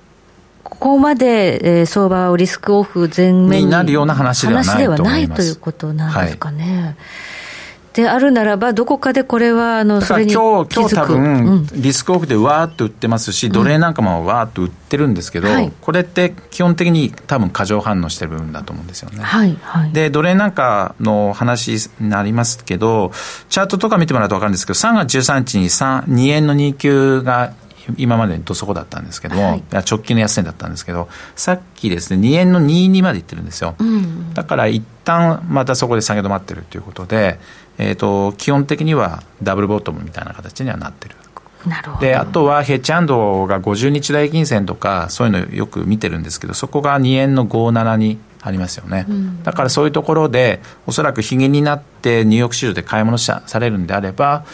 [0.63, 4.63] ここまで、えー、相場をリスクオフ全面になるような話では
[4.97, 6.81] ないということなんですかね。
[6.81, 6.95] はい
[7.97, 15.47] であるならば、どこかでこれは、あのそれに今日今日多分、リスクオフでわーっと売ってますし、奴隷なんかもわーっと売ってるんですけど、
[15.81, 19.23] これって基本的に多分過剰反応してる部分だと思うんですよね。
[19.23, 23.11] はいはい、で、奴隷なんかの話になりますけど、
[23.49, 27.53] チャートとか見てもらうと分かるんですけど、3月13日に3 2円の2級が
[27.95, 33.75] 今までどそこだったんですけども、はい、直近の安値だったんですけど、さっきですね、2円の22までいってるんですよ。
[33.79, 37.39] うん、だから一旦またそこで下げ止まってるということで、
[37.77, 41.15] えーと、基本的にはダブルボトムみたいな形にはなってる。
[41.65, 42.01] なるほど。
[42.01, 54.45] であとはヘッジアンドが50日代金線とかそういうのよく見てるんですけどそこが2円の57にありますよね、うん、だからそういうところでおそらくひげになってニューヨーク市場で買い物されるんであれば、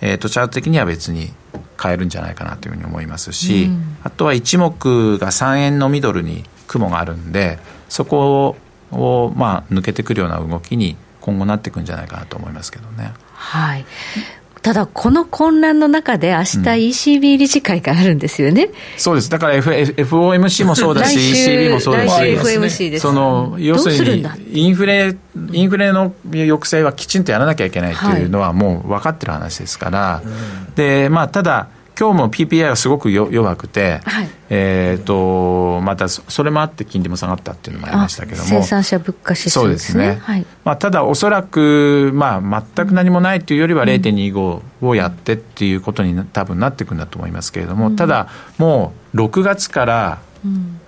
[0.00, 1.32] えーと、チャート的には別に
[1.76, 4.70] 買えるんじゃないかなというふうに思いますし、うん、あとは一目
[5.18, 8.56] が3円のミドルに雲があるんでそこ
[8.92, 13.14] をまあ抜けてくるような動きに今後なっていくんじゃないかなと思いますけどね。
[13.34, 13.86] はい。
[14.62, 16.58] ただ、この混乱の中で、明日
[17.18, 25.16] ECB 理事会があるんですよね、うん、そうです、だから、F、FOMC もそうだし、ECB もそうだし、FOMC ですその要するにインフレ、
[25.52, 30.22] インフレの抑制はきちんとやらなきゃいけないというのは、もう分かってる話ですから、は
[30.74, 31.66] い、でまあ、ただ、
[31.98, 38.48] 今日も PPI はすごく弱くて、はい、えっ、ー、と、またそれもあって金利も下がったっていうのもありましたけども。
[38.48, 40.18] 生産者物価指数、ですね。
[40.22, 48.28] はい、まあ、ただおそらく、まあ、全く何もないというよりは0.25をやってっていうことに多分なっていくんだと思いますけれども、うん、ただ、
[48.58, 50.18] もう6月から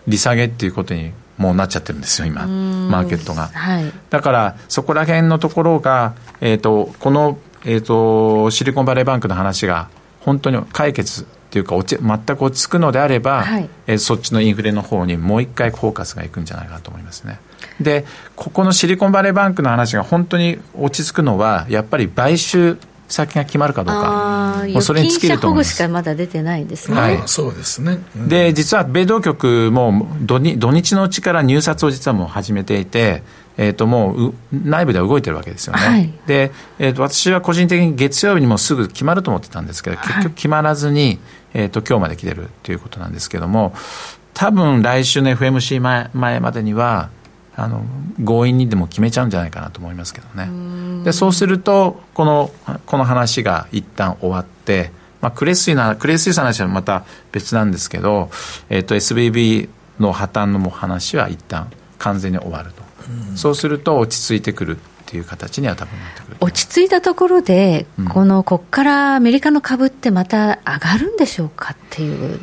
[0.06, 3.48] 利下げっていうことにもうなっちゃってるんですよ、今、マーケットが。
[3.48, 9.88] はい、だから、そこら辺のところが、えっ、ー、と、この、えっ、ー、と、シリコンバレーバンクの話が、
[10.24, 17.38] 本当に解決っていうか落ち全く落ち着くのであれば、はい、えそっちのインフレの方にもう一回フォーカスがいくんじゃないかと思いますね。
[17.80, 18.04] で
[18.36, 25.74] ここのシリコンバレーバンクの話が本当に落ち着くのはやっぱり買収先が決まるかどうか、もうそれに尽きると思います。
[25.74, 27.00] しかまだ出てないですね。
[27.00, 27.98] はい、そうですね。
[28.16, 33.22] うん、で、実は米当局も土日のうちから入札を実はもう始めていて、
[33.56, 35.78] えー、ともう内部では動いてるわけですよね。
[35.80, 41.18] はい、で、えーと、私は個人的に月曜日にもすぐ決まると思ってたんですけど、結局決まらずに、
[41.52, 43.74] えーと、今日まで来てるということなんですけども、
[44.32, 47.10] 多分来週の FMC 前前までには、
[47.56, 47.84] あの
[48.18, 51.04] 強引にでも決めちゃうんじゃないかなと思いますけどね。
[51.04, 52.50] でそうするとこの
[52.86, 54.90] この話が一旦終わって、
[55.20, 58.30] まあ、クレスイなクレスイの話はまた別なんですけど、
[58.70, 59.68] えーと、と SBB
[60.00, 62.83] の破綻の話は一旦完全に終わると。
[63.36, 72.40] そうすると落ち着いてくるっていう形には多分なってくる落ち着いたところで、うん、このここからアメリカの株ってまた上がるんでしょうかっていう。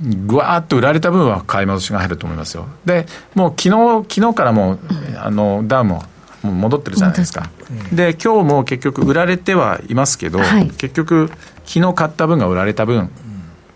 [0.00, 2.68] ぐわーっと売られた分は買い戻しが入ると思いますよ。
[2.84, 4.78] で、もう昨日昨日からもう、
[5.10, 6.04] うん、あのダウも
[6.42, 7.50] もう戻ってるじゃないですか。
[7.92, 11.30] で、今日も結局売られてはいますけど、はい、結局、
[11.66, 13.10] 昨日買った分が売られた分、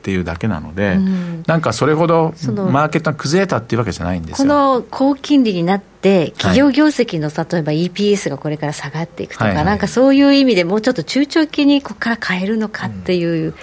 [0.02, 2.34] っていうだけなので、うん、なんかそれほど
[2.72, 13.30] マーケットが崩れたっていうわけじゃないんですこの高金利になって、企業業績の例えば EPS がこれから下がっていくとか、はいはい、なんかそういう意味でもうちょっと中長期にここから変えるのかっていう。
[13.30, 13.54] うん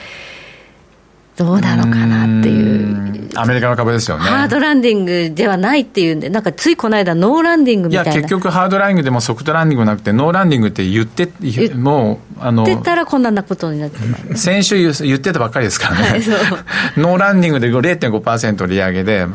[1.40, 3.30] どうなのかなっていう。
[3.36, 4.24] アメリカの株ですよね。
[4.26, 8.12] ハードランディングではないっていうんでなんかついこの間ノーランディングみたいな。
[8.12, 11.30] いや結局ハードランディングでもソフトランディングなくてノーランディングって言って
[11.76, 16.22] もうあの言ってたらこんなことになって先週言ってたばっかりですからね、はい、
[17.00, 19.30] ノーランディングで0.5%利上げで、はい、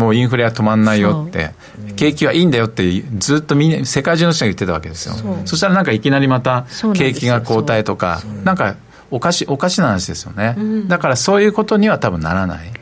[0.00, 1.50] もうインフレは止まんないよって。
[1.94, 5.14] 景気はいいんだよってずっとみんな世界中の人が言ってたわけですよ。
[5.44, 8.76] そしたらなんかいきなりまた景気が後退とかなんか
[9.12, 12.72] おかしおかしな話ですよね、うん、だからそういうことには多分ならない。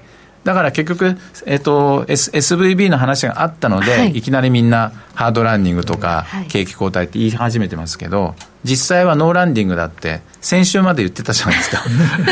[0.45, 11.83] だから結局、えっと、S、SVB の話があったので、はい、いきなりみんなハードランディングとか、景気後退って言い始めてますけど、実際はノーランディングだって、先週まで言ってたじゃないですか。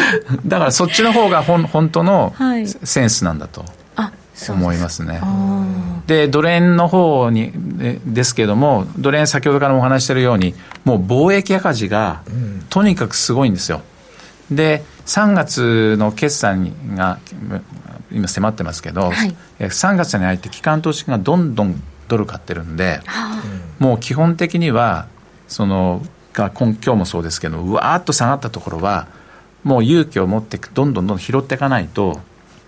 [0.46, 2.34] だからそっちの方がほん本当の
[2.82, 3.66] センスなんだと。
[4.48, 5.20] 思いますね。
[6.06, 7.52] でドル円の方に
[8.06, 12.22] ですけれども、ドル円先ほどからもお話しているように、もう貿易赤字が
[12.70, 13.82] とにかくすごいんですよ。
[14.50, 17.18] で、3月の決算が
[18.10, 23.00] 今迫ってますけど、はい、3月に入って機関投資家がどんどんドル買ってるんで、
[23.78, 25.06] もう基本的には、
[25.46, 26.02] その、
[26.34, 29.08] 今今日もそうですけど、うわーっと下がったところは、
[29.64, 32.20] もう勇気を持ってどんどんどん拾っていかないと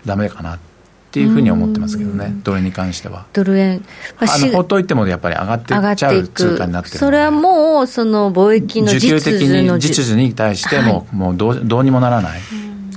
[0.05, 0.70] ダメかなって
[1.19, 3.25] いうふうに思ってますけどね、ドル円に関しては。
[3.33, 3.83] ドル円、
[4.19, 12.39] まあ、あのほっといてもやっぱり上がっていっちゃう通貨になってるそれはもう、その貿易の実需的に実需に対しても、はい、もうどうどうにもならない。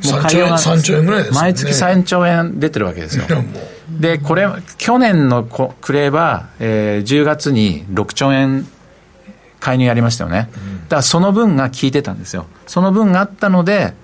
[0.04, 3.24] もう3兆円 ,3 兆円ぐらいです、ね、毎月3兆円出てるわけですよ。
[3.90, 4.48] で、これ、
[4.78, 8.66] 去年の暮れは、えー、10月に6兆円
[9.60, 10.50] 介入やりましたよね。
[10.84, 12.46] だからその分が効いてたんですよ。
[12.66, 13.94] その分があったので、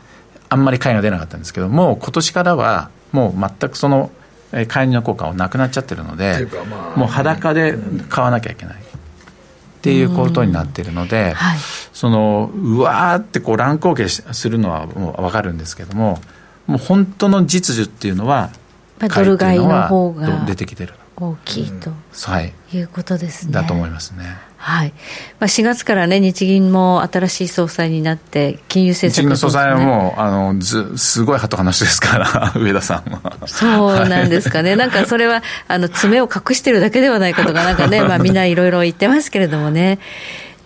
[0.48, 4.10] あんまり買いが出なかったんですけども、今年からは、もう全くその
[4.68, 7.74] 介入の効果はなくなっちゃってるので、まあ、もう裸で
[8.08, 8.76] 買わなきゃいけない。
[9.80, 11.58] っていうことになってるので、はい、
[11.94, 16.18] そのうわーってこう乱高下するのはもう分かるんですけども
[16.66, 18.50] もう本当の実需っていうのは
[18.98, 23.52] ドル買いの方が出てきてる大きいと、うん、はい、いうことですね。
[23.52, 24.36] だと思いますね。
[24.62, 24.92] はい。
[25.38, 33.32] まあ、4月からね、日銀も新しい総裁になって、金融政策、ね、日銀の総裁はもうあのず、すごい鳩話ですから、 上田さんは。
[33.46, 39.98] そうなんですかね、はい、なんかそれはあの爪を隠してるだけではないかとか、なんかね、まあ、みんないろいろ言ってますけれどもね。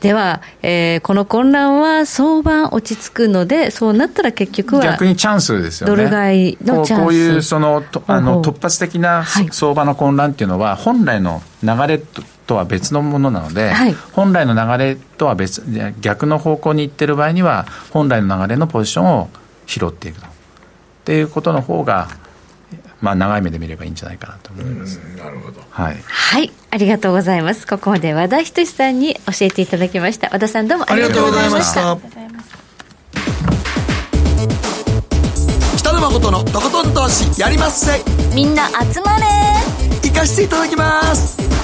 [0.01, 5.97] では、えー、この混乱は相場落ち着くので、そうなったら結局は逆にチャンスですよね。
[5.97, 7.03] ドル買いのチャンス。
[7.05, 12.03] こういうそのとあの突発的な相場の混乱っていうのは、本来の流れ
[12.47, 15.63] とは別のものなので、はい、本来の流れとは別
[16.01, 19.31] 逆の方向に行ってる場合には本来の流れのポジションを
[19.67, 20.27] 拾っていくと。
[20.27, 20.31] っ
[21.05, 22.09] ていうことの方が
[23.01, 24.97] まあ、長い目で見ればいいんじゃないかなと思います。
[25.19, 25.61] なるほど。
[25.69, 25.97] はい。
[26.07, 27.67] はい、ありがとうございます。
[27.67, 30.31] ここまで和田仁さんに教えていただきました。
[30.33, 31.99] 和田さんどうもありがとうございました。
[36.05, 37.99] 誠のとことん投資やりまっせ
[38.35, 39.25] みんな集まれ
[40.03, 41.64] 行かしていただきます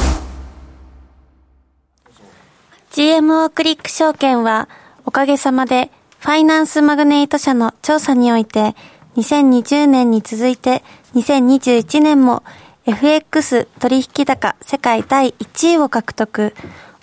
[2.91, 4.69] GMO クリック証券は
[5.05, 8.75] おかげさまでファイナンスマグネイト社の調査において
[9.17, 10.83] 2020年に続いて
[11.15, 12.43] 2021年も
[12.87, 16.55] FX 取引高世界第1位を獲得。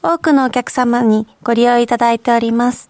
[0.03, 2.89] 多くのお客様にご利用いただいております。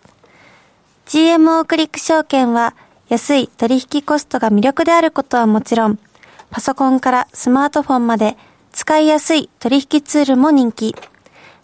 [1.06, 2.76] GMO クリック証券は
[3.10, 6.00] 安い取引コストが魅力であることはもちろん、
[6.50, 8.38] パソコンからスマートフォンまで
[8.72, 10.95] 使いやすい取引ツールも人気。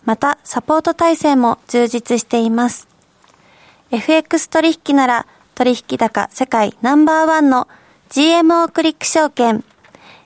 [0.05, 2.87] また、サポート体制も充実しています。
[3.91, 5.25] FX 取引なら
[5.55, 7.67] 取引高世界ナンバーワンの
[8.09, 9.63] GMO クリック証券。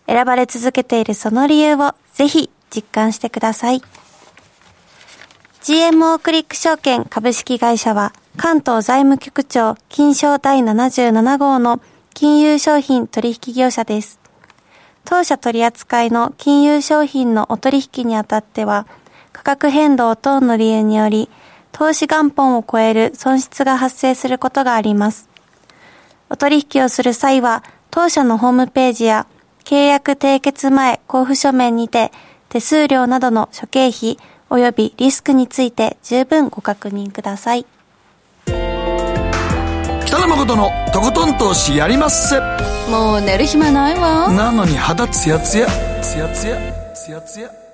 [0.08, 3.82] 選ばれ続けているその理由をぜひ実感してください。
[5.64, 11.82] GMO クリック証券株式会社は関東財務局長金賞第77号の
[12.14, 14.20] 金融商品取引業者です。
[15.04, 18.88] 当社取扱いの金融商品のお取引にあたっては
[19.48, 21.30] 価格変動等の理由により
[21.72, 25.30] 投資元本を超える損失が発生することがあります。
[26.30, 29.26] お取引をする際は当社のホームページや
[29.64, 32.12] 契約締結前交付書面にて
[32.50, 34.18] 手数料などの諸経費
[34.50, 37.66] 及びリスクについて十分ご確認ください。
[40.06, 42.38] 北野誠のとことん投資やりまっせ。
[42.92, 44.28] もう寝る暇ないわ。
[44.28, 45.68] なのに肌ツヤツヤ、
[46.02, 46.58] ツヤツヤ、
[46.94, 47.67] ツヤツヤ。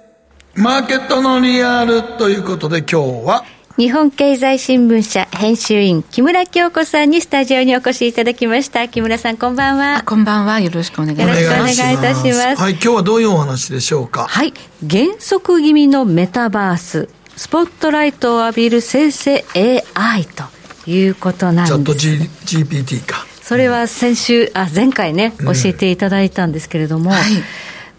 [0.55, 3.43] マーケットのリアルということで今日は
[3.75, 8.87] 日本経済新聞社編集員木村京子さんにスタジオにお越しいただきました。
[8.87, 10.03] 木村さんこんばんは。
[10.05, 10.59] こんばんは。
[10.59, 11.41] よろしくお願いします。
[11.41, 12.61] よろしくお願いいたします。
[12.61, 14.27] はい今日はどういうお話でしょうか？
[14.27, 14.53] はい。
[14.83, 17.09] 減速気味のメタバース。
[17.35, 20.43] スポットライトを浴びる生成 AI と
[20.87, 21.99] いうことなんです。
[21.99, 23.25] チャット、G、GPT か。
[23.41, 27.21] それは先週あ前回ね、教えていただいたんですけれども、はい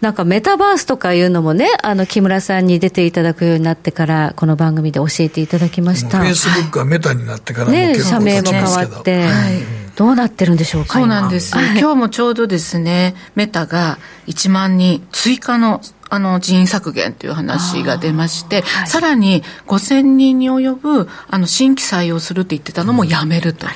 [0.05, 6.19] なんかメタバースとかいうのもね、あの木村さんに出ていただくようになってから、この番組で教えていただきました。
[6.19, 9.63] フェイスブックはメタになってからもね、社名も変わって、はい、
[9.95, 10.99] どうなってるんでしょうか。
[10.99, 11.57] そうなんです。
[11.57, 13.97] 今日もちょうどですね、メタが
[14.27, 23.67] 1万人追加のあの人員削減という話が出まして、はい、さらに5000人に及ぶあの新規採用するって言ってたのもやめると。
[23.67, 23.73] うん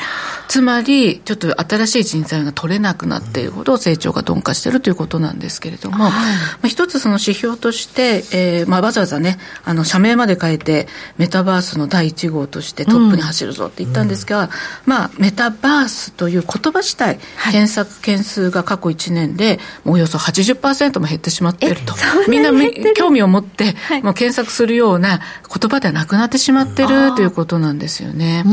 [0.50, 6.20] つまり、ちょっと新しい人材が取れなくなっているほど成長が鈍化しているということなんですけれども、はい、ま
[6.64, 14.50] あ、一つその指標として、えーまあ、わざわざね、あの社名まで変えて、メタバースの第1号としてトップに走るぞって言ったんですが、うん、
[14.88, 21.94] まあ、メタバースという言葉自体、はい、検索件数が過去1年でおよそ80%も減ってしまっていると。
[22.30, 22.52] みんな
[22.94, 28.44] 興味を持って、はい、もう検索するような言葉ではなくなってしまっているということなんですよね。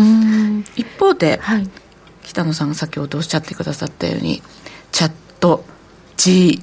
[0.77, 1.69] 一方で、はい。
[2.23, 4.43] 北野さんが先ほどおっしゃってくださったように
[4.91, 5.65] チャット
[6.17, 6.63] G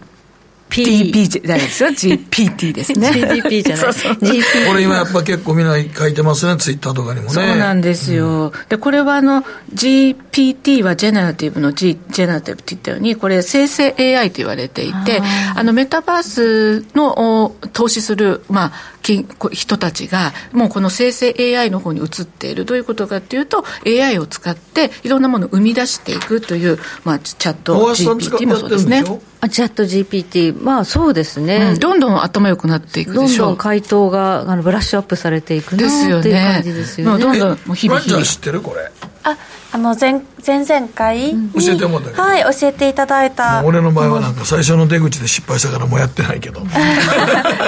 [0.74, 1.90] GDP じゃないですよ。
[1.90, 3.12] GPT ですね。
[3.14, 3.84] GDP じゃない。
[3.86, 4.16] そうそう。
[4.16, 7.32] これ今やっぱ結構みんな書いてますねツイッターとかにもね。
[7.34, 9.44] そうなんですよ、うん、でこれはあの
[9.74, 15.22] GPT はジェネラティブの G ジェネラティブって言ったようにこれ生成 AI と言われていて
[15.56, 22.66] あのメタバースの投資するまあ人たちがもうこの生成 AI の方に移っている。
[22.66, 29.04] どういうことかというと AI を使っていろんなものを生み出していくという、まあ、チャット GPT もそうですね。
[29.42, 37.22] あチャット GPT まあそうですね、うん、どんどん頭良くなっていくでしょどんどん回答があのブラッシュアップされていくなっていう感じですよね。
[37.22, 38.24] どんどんもう日々日々。
[38.24, 38.62] 知ってる？
[38.62, 38.90] これ
[39.24, 39.38] あ
[39.72, 43.64] あの前前々回教えてもらったはい教えていただいた。
[43.66, 46.62] 俺の場合はなんか最初の出口で失敗したからもうやってないけど。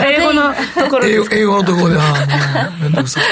[0.06, 3.24] 英語のところ英語のところでああもう面倒くさい。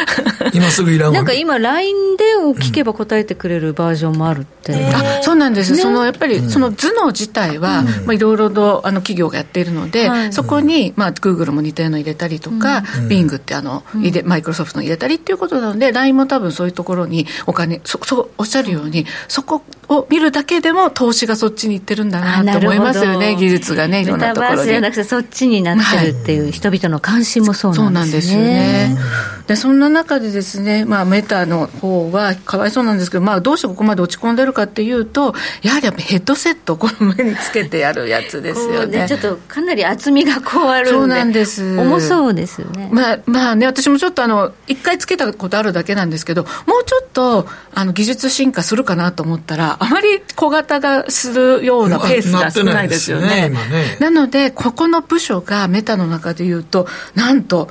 [0.53, 4.75] 今すぐいらんなんか今 LINE でを聞けば答えてくれるバージョンもあるって、う。
[4.75, 29.33] ん、あそうなんです、ね、そのやっぱりその頭脳自体は、うん、まあ、いろいろとあの企業がやっているので、はい、そこに、まあ、Google も似たような入れたりとか、うん、Bing ってあの、入れマイクロソフトの入れたりっていうことなので LINE も多分そういうところにお金そそうおっしゃるようにそこを見るだけでも投資がそっちに行ってるんだなと思いますよね技術がねいろんなところにじゃなくてそっちになってるっていう、人々の関心もそうなんですね、そうなんですよね。
[29.47, 41.77] でそんな中でですね、まあ、メタの方はかわいそうなんですけど、まあ、どうしてここまで落ち込んでるかっていうとやはりやっぱヘッドセットこの目につけてやるやつですよねちょっとかなり厚みがこうあるんでそうなんです。
[41.77, 42.89] 重そうですよね。
[42.91, 53.49] まあまあね私もちょっとあの一回つけたことあるだけなんですけどもうちょっとあの技術進化するかなと思ったらあまり小型がするようなペースが少ないですよね。
[53.49, 57.69] なねなので、ここの部署がメタの中でいうと、なんと、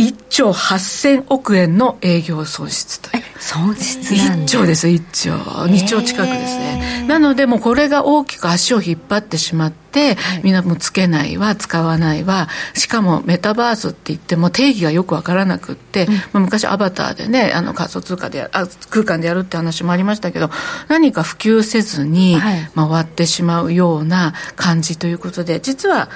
[0.00, 3.22] 1兆8000億円の営業損失という。
[3.38, 5.32] 損失1兆です1兆。
[5.34, 7.04] 2兆近くですね。
[7.06, 12.48] なのでもうこれが大きく足を引っ張ってしまって、みんなもつけないわ使わないわ。
[12.72, 20.50] しかもメタバースって言っても定義がよく分からなくって、うん、まあ、昔アバターでねあの仮想通貨であ空間でやるって話もありましたけど
[20.88, 22.38] 何か普及せずに
[22.74, 26.08] 回ってしまうような感じということで実は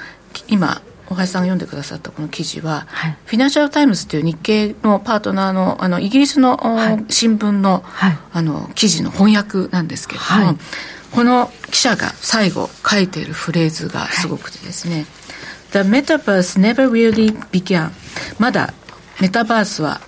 [0.47, 10.59] 今大橋さんが読んでくださったこの記事は、はい、フィナンシャル・タイムズという日経のパートナーのあのイギリスの、はい、新聞のはい、あの記事の翻訳なんですけれども、
[11.11, 15.05] この記者が最後書いているフレーズがすごくてですね、
[15.71, 17.91] The metaverse never really began.
[18.39, 18.73] まだ
[19.21, 20.01] メタバースは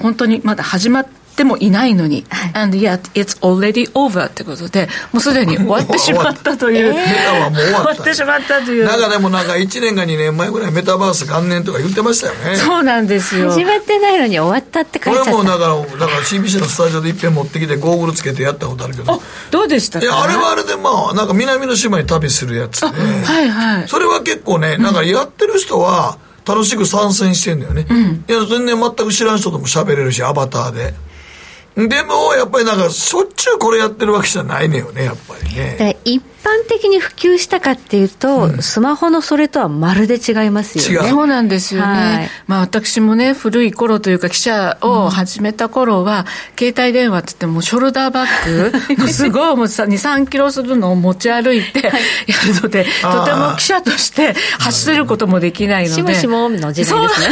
[0.00, 6.94] 本当にまだ始まってってもいないのに、はい、and yet it's already over ってことで、もうすでに 終わってしまったという。
[6.94, 7.94] メタはもう終わった。
[7.94, 8.84] 終わってしまったという。
[8.86, 12.56] なんかでもなんか1年か2年前ぐらいメタバース元年とか言ってましたよね。
[12.56, 13.50] そうなんですよ。
[13.50, 15.34] 始まってないのに終わったって書いてあった。
[15.34, 19.22] 俺もだから、だから CBC のスタジオでいっぺん持ってきてゴーグルつけてやったことあるけど。
[19.50, 20.06] どうでしたか？
[20.06, 22.86] いや、あれはあれでまあ、なんか南の島に旅するやつで。
[22.86, 22.92] は
[23.42, 23.88] いはい。
[23.88, 26.16] それは結構ね、なんかやってる人は、
[26.46, 30.94] 楽しく参戦してんだよね、うん、いや全然全く知らん人とも喋れるしアバターで
[31.76, 35.96] でも、やっぱりなんか、しょっちゅうこれやってるわけじゃないのよね、やっぱね。
[36.04, 41.08] 一般的に普及したかっていうと、うん、スマホのそれとはまるで違いますよね。
[41.08, 41.86] そうなんですよね。
[41.86, 46.26] はい、まあ私もね、古い頃というか記者を始めた頃は、うん、
[46.58, 51.98] 携帯電話って言ってもショルダーバッグすごいもう2、3キロするのを持ち歩いてやる
[52.62, 55.94] ので、とても記者として走ることもできないので。
[55.94, 57.26] しもしもの時代ですね。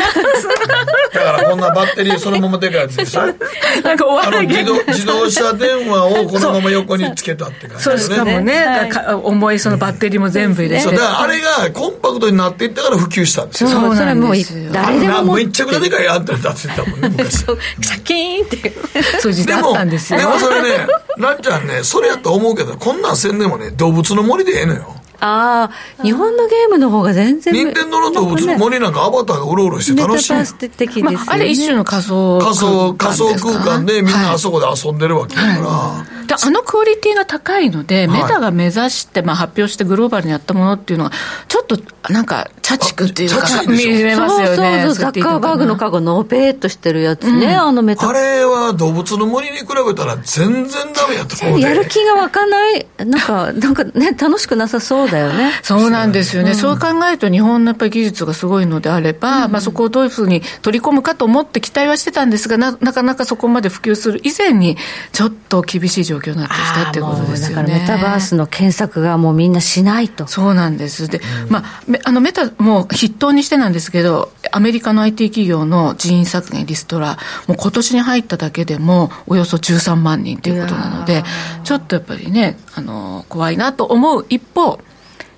[1.15, 3.23] だからこんなバッテリーそのままでかいやつでしょ？
[3.83, 9.15] なんかあの自動自動車電話をこのまま横につけたって感じ、ね、そうですかもね、はい。
[9.15, 13.71] 重いそのバッテリーも全部入れて、そうだからあれがコンパクトになっていったから普及したんですよ。
[13.71, 14.35] そうそれもう
[14.73, 17.39] 誰でもめっちゃくちゃでかいあんた出してたもんね昔。
[17.45, 18.73] シャキーンって
[19.21, 20.19] そういう時代あったんですよ。
[20.19, 20.87] でもそれね
[21.19, 27.55] ランちゃんねそれやと思うけどこんなんせんでもね動物の森でええのよああ、日本のゲームの方が全然。
[27.55, 30.33] 任天堂の動物の森なんかアバターがうろうろして楽しい。
[30.33, 35.55] メタバース的です、ねまあ、あれ一種の仮想仮想、仮想空間でみんなあそこで遊んでるわけだから。
[35.55, 41.13] はいであのクオリティが高いので、メタが目指して、まあ、発表してグローバルにやったものっていうのが、
[41.49, 41.79] ちょっと
[42.11, 44.83] なんか、チャチクっていうか、見えますよね。
[44.85, 48.09] そうそう、ザッカーバーグのカゴ、のぺーっとしてるやつね、うん、あのメタ。
[48.09, 55.51] あれは動物の森に比べたら全然ダメやと思うやる気が湧かない、なんか、なんかね、楽しくなさそうだよね。
[55.63, 56.51] そうなんですよね。
[56.51, 64.77] うん、そう考えると、日本のやっぱり技術がすごいのであれば、うん、まあ、そこをどういうふうに取り込むかと思って期待はしてたんですが、ななかなかそこまで普及する以前に、
[65.13, 67.81] ちょっと厳しい状況になってきたっていうことですよね。
[67.81, 70.29] メタバースの検索がもうみんなしないと。
[70.29, 71.09] そうなんです。
[71.09, 77.19] で、まあ、あのメタ、もう筆頭にしてなんですけど、アメリカの IT 企業の人員削減リストラ、
[77.49, 81.25] もう今年に入っただけでも、およそ13万人ということなので、
[81.65, 82.84] ちょっとやっぱりね、あの、
[83.29, 84.81] 怖いなと思う一方、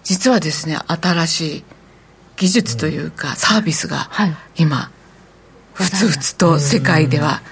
[0.04, 1.64] 実はですね、新しい
[2.36, 4.10] 技術というか、サービスが
[4.56, 4.90] 今、
[5.74, 7.42] ふつふつと世界では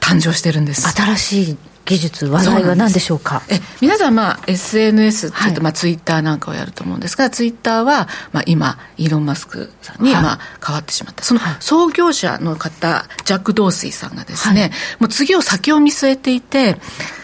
[0.00, 0.88] 誕生してるんです。
[0.90, 1.56] 新しい
[1.86, 3.42] 技術話題は何でしょうか？
[3.48, 11.22] え皆さん、まあ、SNS っていうと、はい、まあ、ツイッターなんかをやると思うんですがツイッターは、まあ、今イーロン・マスクさんに、まあ、変わってしまった。
[11.22, 16.76] その創業者の方ジャック・ドースイさんがですね、はい、もう次を先を見据えていて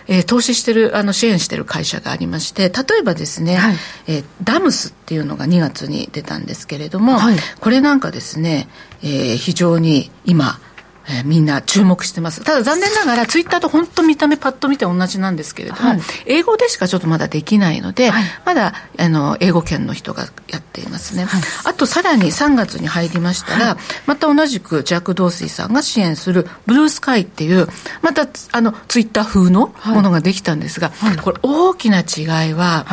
[0.09, 3.76] えー、投資してるあの支援してる会社がありまして例えばですね、はい、
[4.09, 8.68] えー、ダムスっていうのが2月に出たんですけれども、はい、これなんかですね、
[9.03, 10.61] えー、非常に今
[11.12, 12.42] えー、みんな注目してます。
[12.42, 21.24] ただ残念ながら、ツイッターと本当見た目パッと見て同じなんですけれども、はい、英語でしかちょっとまだできないので、はい、まだあの英語圏の人がやっていますね。
[21.24, 27.68] はい、あとさらに3月に入りましたら、また同じくジャック・ドースイさんが支援するブルースカイっていう、
[28.00, 30.92] またあのツイッター風のものができたんですが、
[31.22, 32.86] これ大きな違いは、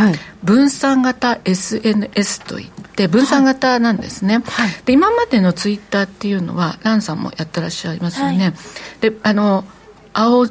[0.43, 8.54] 分散型 SNS といって、分散型なんですね、はい、で今までのツイッターっていうのはランさんもやってらっしゃいますよね、はい、
[9.02, 9.64] であの
[10.14, 10.47] 青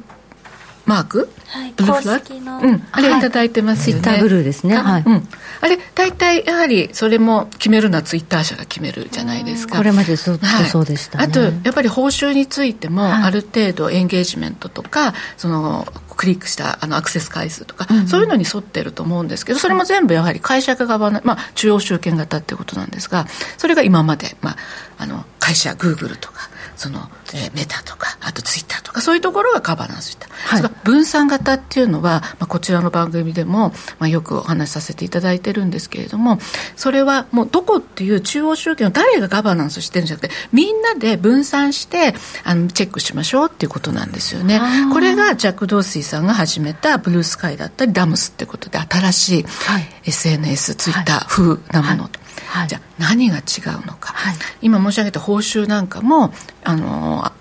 [0.87, 5.03] マーク、はい、ブルーフラッグ、うん、あれいただいてますよね、ツイッターブルーですね、はい。
[5.05, 5.29] うん、
[5.61, 9.79] あれ大体やはりそれも決めるのはツイッター社が決めるじゃないですか。
[9.79, 11.25] これまでずっとそうでした、ね。
[11.25, 15.87] はい、あとやっぱり報酬についてもある程度エンゲージメントとかその
[16.19, 23.27] クリックしたあのアクセス回数とか、うん、そういうのに沿ってると思うんですけどそれも全部やはり会社側の、まあ、中央集権型っていうことなんですが
[23.57, 24.57] それが今まで、まあ、
[24.99, 36.39] あの会社グーグルとかその、えー、メタとかあとツイッターとかそういうところがガバナンスしたはい、分散型っていうのは、まあ、こちらの番組でも、まあ、よくお話しさせていただいてるんですけれども
[36.77, 42.15] それはもうどこっていう中央集権を誰がガバナンスしてるんじゃなくてみんなで分散して
[42.45, 44.61] あのチェックしましょうっていうことなんですよね。
[44.93, 49.45] これがジャック・ドーシーさんが始めたブルースカイだったりダムスってことで新しい
[50.07, 56.33] SNS、ツイッター風なもの、はいはい、じゃあ何が違うのか、はい、今申し上げた報酬なんかも
[56.65, 57.33] あの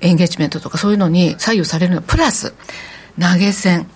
[0.00, 2.02] エンゲージメントとかそういうのに左右されるの。
[2.02, 2.54] プラス
[3.20, 3.88] 投げ銭。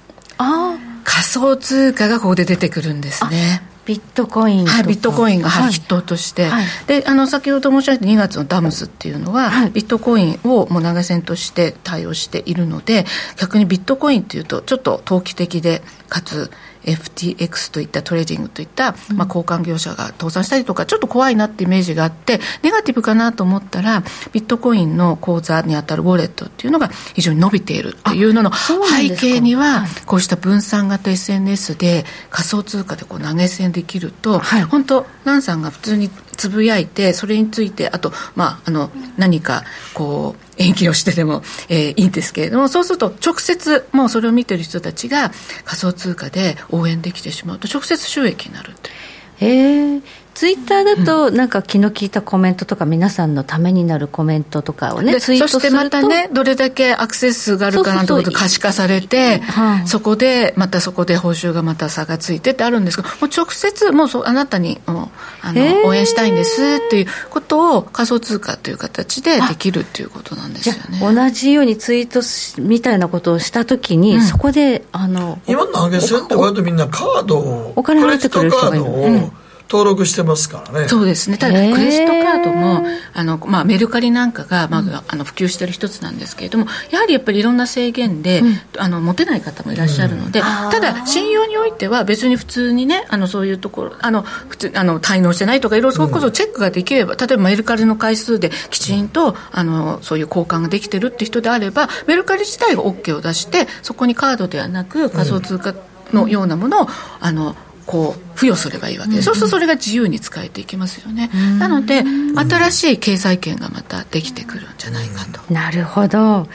[1.05, 3.63] 仮想通貨がここで出てくるんですね。
[3.85, 16.53] ビットコインはい、ビットコインが筆頭として、はい、であの先ほど申し上げた2月のダムスっていうのは、はい、ビットコインをもう投げ銭として対応しているので逆にビットコインっていうとちょっと投機的でかつ
[16.85, 24.03] FTX といったトレーディングといった、まあ、交換業者が倒産したりとかちょっと怖いなってイメージがあってネガティブかなと思ったら
[24.33, 39.65] ビットコインの口座にあたるウォレットっていうのが非常に伸びているっていうのの背景にはこうした分散型 SNS で仮想通貨でこう投げ銭できると、はい、本当ナンさんが普通につぶやいてそれについてあと、まあ、あの何か
[39.95, 45.31] こう延期をしてでも、えー、いいんですけれどもそうすると直接もうそれを見てる人たちが
[45.65, 48.95] 仮想通貨で応援できてしまうと直接収益になるという。
[49.41, 50.03] えー、
[50.35, 55.61] ツイッターだと、なんか気の利いたコメントとか、皆さんのためになるコメントとかをね、ツイートすると。
[55.61, 59.43] そしてまたね、どれだけアクセス数があるかなんてこと可視化されて、
[59.87, 65.09] そこで、またそこで報酬がまた差がついてってあるんですけど、もう直接、もうそあなたにもう
[65.43, 70.99] あの応援したいんですっていうことを仮想通貨という形でできるっていうことなんですよね。
[71.01, 72.21] 同じようにツイート
[72.63, 79.31] みたいなことをしたときに、うん、そこで、あの、今の投げ銭って割とみんなカードを、お金入ってくる人がいる。
[79.77, 80.89] うん登録してますからね。
[80.89, 81.39] そうですね。
[81.39, 105.75] ただクレジットカードもあの、まあ、メルカリなんかが、まあ、あの普及している一つなんですけれどもやはりやっぱりいろんな制限で、うん、あの持てない方もいらっしゃるので、うん、ただ信用においては別に普通にねあのそういうところあの普通あの滞納してないとかいろいろそこそチェックができれば、例えばメルカリの回数できちんとあのそういう交換ができてるって人であればメルカリ自体が OK を出してそこにカードではなく仮想通貨
[106.13, 106.87] のようなものを
[107.21, 107.57] あの
[107.87, 109.13] こう付与すればいいわけ。
[109.13, 112.03] で、うん、そうするとそれが自由に使えていきますよね、うん、なので
[112.37, 116.49] 新しい経済圏がまたできてくるんじゃないかと、なるほど。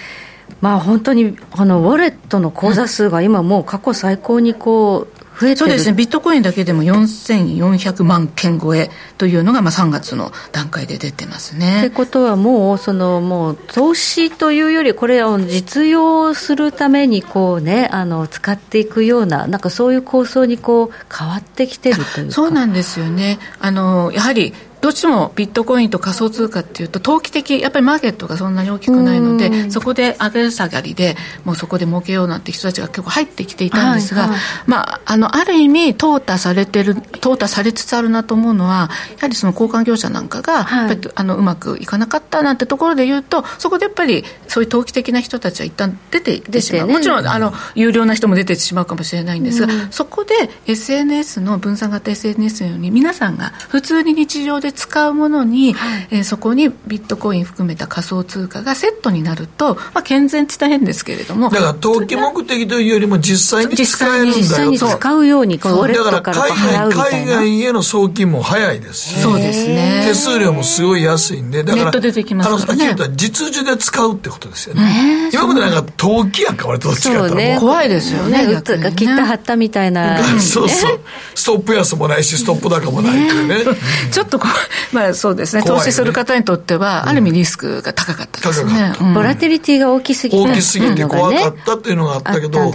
[0.61, 11.79] まあ本当にあのウォレットの口座数が今もう過去最高にこう増えそうですね、ビットコインだけでも4400万件超えというのが、まあ、3月の段階で出てますね。
[11.79, 23.37] ってことは、もう、そのもう投資というより、これを実用するためにこう、ね、あの使っていくような、なんかそういう構想にこう変わってきてるというそうなんですよね。
[23.59, 31.15] あのやはりどうしてもビットコインと仮想通貨っていうと投機的やっぱりマーケットがそんなに大きくないのでそこで上げ下がりで
[31.45, 50.33] もうそこで儲けようなんて人たちが結構入ってきていたんですが、はいはい、まあ、あのある意味淘汰されてる淘汰されつつあるなと思うのはやはりその交換業者なんかが、はい、あのうまくいかなかったなんてところで言うとそこでやっぱりそういう投機的な人たちは一旦出て出てしまう、ね、もちろんあの有料な人も出てしまうかもしれないんですが、そこで
[50.67, 61.49] SNS の分散型 SNS のように皆さんが普通に日常で使うものに、はい、えー、そこにビットコイン含めた仮想通貨がセットになると、まあ、健全って大変ですけれども。
[61.49, 67.37] だから投機目的というよりも実際に使えるんだよ実際に使うようにこうウォレットから払うみたいな。
[67.37, 70.03] 海外への送金も早いですしそうですね。
[70.07, 72.89] 手数料もすごい安いんでだからネット出てきますからね。
[72.89, 75.29] あの実需で使うってことですよね。
[75.33, 78.61] 今までなんか投機やんか俺どっちかったら、ね、怖いですよねね
[78.95, 80.99] 切った貼ったみたいな、 そうそう。
[81.35, 83.77] ストップ安もないしストップ高もないっていうね。
[84.11, 84.51] ちょっとこう
[84.91, 88.93] まあそうですね、投資する方にとっては、ある意味リスクが高かったですね。
[89.13, 92.71] ボラティリティが大きすぎ大きすぎて怖かったっていうのがあったけど、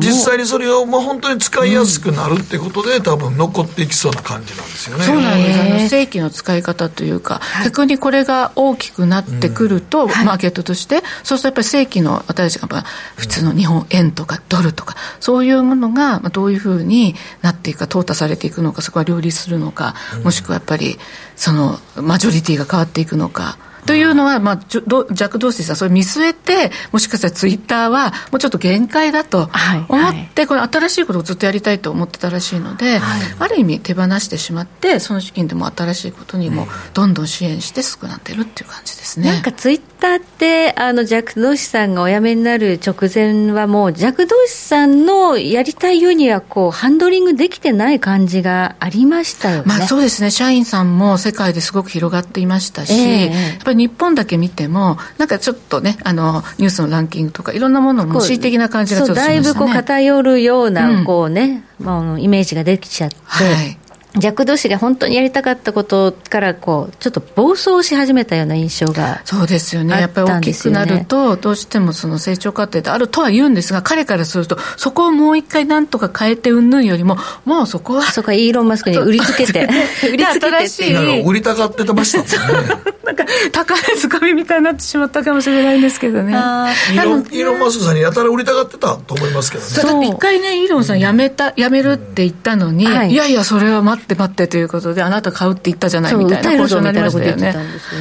[0.00, 5.04] 実際にそれをまあ本当に使いやすくなるってことで、多分残っていきそうな感じなんですよね。
[5.04, 5.60] そうなんです。
[5.60, 12.84] あの正規の使い方というか、逆にこれが大きくなってくると、マーケットとして、そうするとやっぱり正規の私たちが
[13.16, 20.98] 普通の日本円とかドルとか、そういうものがどういうふうになっていくか、淘汰されていくのか、そこは両立するのか、もしくはやっぱり、
[21.36, 23.58] そのマジョリティが変わっていくのか。
[23.86, 39.30] というのは、まあ、ジャック・ドーシーさんそれ見据えてもしかしたらツイッターはもうちょっと限界だと思って、はいはい、この新しいことをずっとやりたいと思ってたらしいので、はい、ある意味手放してしまってその資金でも新しいことにもどんどん支援して少なってるっていう感じですね。
[39.30, 49.64] なんかツイッタタってあのジャック・ドーシさんがお辞めになる直前はもうジャック・ドーシさんのやりたいようにはこうハンドリングできてない感じがありましたよね。
[49.66, 50.30] まあそうですね。
[50.30, 59.42] 社員さんも世界ですごく広がっていましたし、えー、やっぱり日本だけ見てもなんかちょっとねあのニュースのランキングとかいろんなものも恣意的な感じがちょっとしましたね。
[59.42, 63.16] だいぶこう偏るような、こうね、うん、まあ、イメージができちゃって。
[63.24, 63.78] はい
[64.18, 70.00] 弱同士が本当にやりたかったことからこうちょっと暴走し始めたような印象がそうですよね。
[70.00, 79.68] やっぱり大きくなるとどうしてもその成長過程ってあるとは言うんですが彼からするとそこをもう一回なんとか変えてうんぬんよりももうそこはそこはイーロン・マスクに売りつけて
[80.10, 82.96] 売りつけてしい売りたがってましたもんね。
[83.06, 86.32] なんか高いつかみみたいになってしまったかもしれないんですけどね。
[86.32, 89.70] イーロン・イーロンマスクさんにやたら売りたがってたと思いますけどね。
[89.70, 90.04] そう。
[90.04, 97.54] 一回ねイーロンさん辞めた辞めるって言ったのに、うんはい、いやいやそれは待って待ってということで、あなた買うって言ったじゃないみたいな交渉になりましたよね。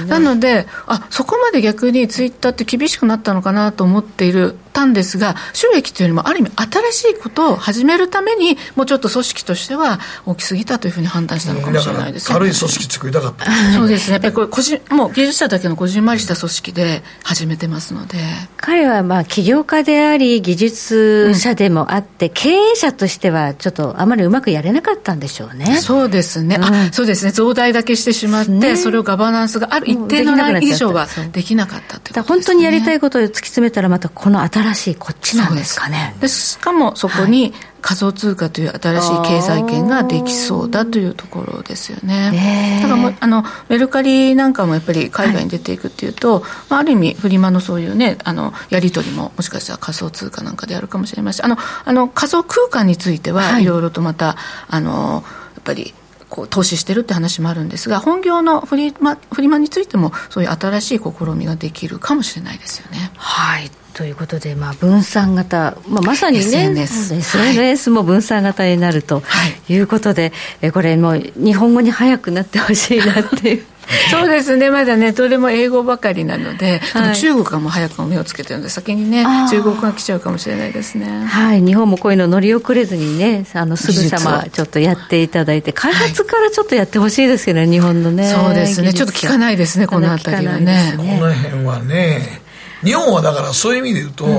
[0.08, 6.52] なので、あそこまで逆にツイッターって厳しくなったのかなと思っているたんですが、収益というよりも、ある意味、
[6.92, 18.18] 新しいことを始めるために、もうちょっと組織としては大きすぎたというふうに判断したのかもしれないです、ね、軽い組織作りたかった、そうですね、やっぱりこれ個人、もう技術者だけのこじんまりした組織で始めてますので。
[18.58, 25.78] 彼はまあ起業家であり、技術者でもあって、うん、経営者としては、ちょっとあまりうまくやれなかったんでしょうね。
[25.78, 36.16] そうですね、うん、あそうですね、増大だけしてしまって、ね、それをガバナンスがある一定の以上はできなかったってことです、ね、本当にやりたいことを突き詰めたら、またこの新しいこっちなんですかね。
[36.20, 42.80] でしかもそこに仮想通貨という新しい経済圏ができそうだというところですよね。
[42.82, 51.46] だからもあのメルカリなんかもやっぱり海外に出ていくっていうと、はい、まあ、ある意味フリマのそういうねあのやり取りももしかしたら仮想通貨なんかであるかもしれません。
[51.46, 54.36] あのあの仮想空間についてはいろいろとまた、
[54.68, 55.24] あの
[55.56, 55.94] やっぱり
[56.30, 63.12] こう投資してるって話もあるんですが本業のフリマフリマについてもそういう新しい試みができるかもしれないですよね。
[63.16, 69.24] はいということで、まあ、分散型、まあ、まさにね SNS, SNS も分散型になると
[69.70, 73.66] いうことで、はい、これもう日本語に早くなってほしいなっていう。
[74.10, 81.26] そうですね、まだね、どれも英語ばかりなので、はい、中国がもう早く目をつけてるので、先にね、中国が来ちゃうかもしれないですね。
[81.26, 88.28] はい、日本もこういうの乗り遅れずにね、あのすぐさまちょっとやっていただいて、開発からちょっとやってほしいですけどね、日本のね。
[88.28, 90.64] そうですね、ちょっと聞かないですね、この辺りはね。
[90.64, 92.45] ねこの辺はね。
[92.86, 94.32] 日本はだからそういう意味で言うと、うん。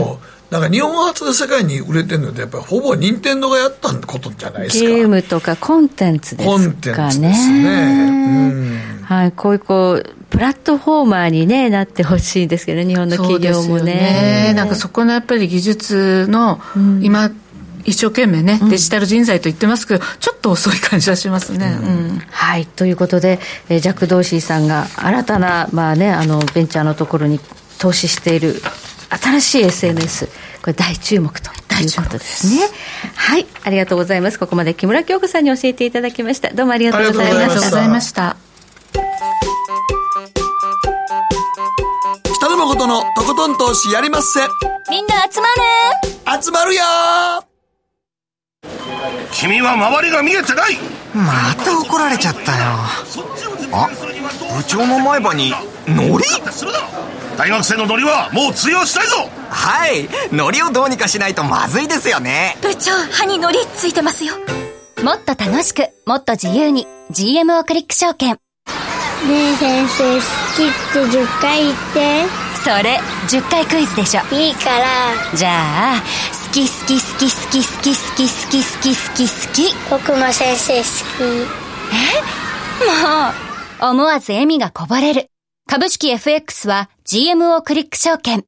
[0.51, 4.89] だから日本発で世界に売れてるのってやっぱりほぼ任天堂がやったことじゃないですか。
[4.89, 6.65] ゲームとかコンテンツですかね。
[6.65, 8.09] コンテンツですね、
[8.51, 14.49] うん、はいこういうこうプラットフォーマーに、ね、なってほしいですけどね日本の企業もね。
[14.49, 14.55] ね。
[14.55, 17.31] なんかそこのやっぱり技術の、うん、今
[17.87, 21.79] 一生懸命ね、デジタル人材と言ってますけど、ちょっと遅い感じはしますね。
[21.81, 21.85] う
[22.15, 23.39] ん、はいということで、
[23.69, 27.39] えー、ジャック・ドーシーさんが新たな、まあね、あのベンチャーのところに
[27.79, 28.61] 投資している
[29.11, 30.27] 新しい SNS
[30.63, 31.51] これ大注目と
[31.83, 32.67] いうことですね。
[33.15, 33.47] はい。
[33.63, 34.39] ありがとうございます。
[34.39, 36.53] ここまで木村京子さんに教えていただきました。
[36.53, 38.37] どうもありがとうございました。
[42.25, 44.41] 北野誠のとことん投資やりまっせ。
[44.91, 45.47] みんな集ま
[46.37, 46.43] る。
[46.43, 46.83] 集まるよ。
[49.33, 50.79] 君は周りが見えてない。
[51.15, 52.59] また怒られちゃったよ。
[53.73, 53.91] あ
[54.57, 55.53] 部長の前歯に
[55.87, 56.25] ノリ
[57.37, 59.29] 大学生のノリはもう通用したいぞ。
[59.51, 60.09] はい。
[60.33, 62.57] ノリをどうにかしないとまずいですよね。
[62.63, 64.35] 部長歯にノリついてますよ。
[65.03, 68.31] もっと楽しくもっと自由に GMO クリック証券。
[68.31, 68.39] ね
[69.53, 70.21] え先生好
[70.57, 72.25] きって10回言って。
[72.65, 74.23] それ10回クイズでしょ。
[74.35, 74.87] いいから。
[75.35, 76.03] じゃあ
[76.49, 78.97] 好き好き好き好き好き好き好き好き。
[78.97, 80.89] 好き好き僕も先生好き。
[81.93, 82.87] え？
[82.87, 83.91] もう。
[83.91, 85.29] 思わず笑みがこぼれる。
[85.69, 88.41] 株式 FX は GMO クリック証券。
[88.41, 88.43] い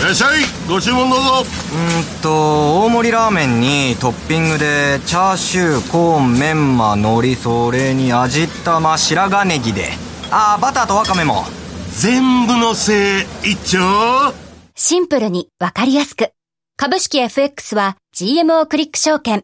[0.00, 0.42] らっしゃい。
[0.68, 1.30] ご注文どうぞ。
[1.40, 9.88] うんと大盛りラーメンにトッピングでチャーシューコーンメンマ海苔それに味玉白髪ネギで。
[10.30, 11.46] ああバターとワカメも。
[11.98, 14.32] 全部のせい一丁。
[14.76, 16.30] シンプルにわかりやすく。
[16.76, 19.42] 株式 FX は GMO クリック証券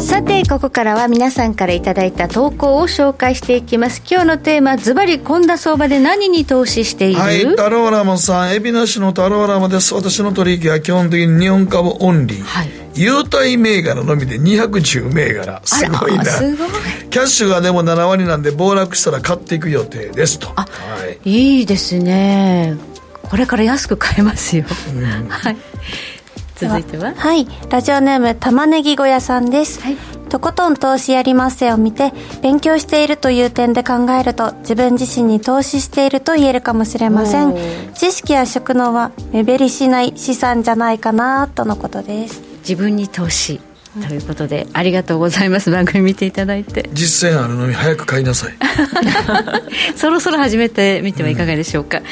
[0.00, 4.02] さてここからは皆さんからいただいた投稿を紹介していきます。
[4.10, 7.20] 今日のテーマズバリこんな相場で何に投資している？
[7.20, 9.94] はいタローラマさん海老名市のタローラマです。
[9.94, 15.60] 私の取引は基本的に日本株オンリー、はい、優待銘柄のみで210銘柄。
[15.64, 16.24] すごいな。
[16.24, 16.68] すごい。
[17.10, 20.48] キャッシュがでも7割なんで暴落したら買っていく予定ですと。
[20.56, 20.66] あ、は
[21.24, 22.74] い、いいですね。
[23.22, 25.56] これから安く買えますよ、うん、はい
[26.60, 27.14] 続いては？
[27.14, 27.46] はい。
[27.70, 29.96] ラジオネーム玉ねぎ小屋さんです、はい、
[30.28, 37.54] とことん投資やりますせを見て勉強しているという点で考えると自分自身に投資していると言えるかもしれません。
[37.94, 42.42] 知識や職能は目減りしない資産じゃないかなとのことです。
[42.60, 43.60] 自分に投資
[43.92, 45.70] ということでありがとうございます。
[45.70, 46.88] 番組見ていただいて。
[46.92, 48.54] 実践あるのに早く買いなさい。
[49.96, 52.04] そろそろ始めてみてはいかがでしょうか、うん、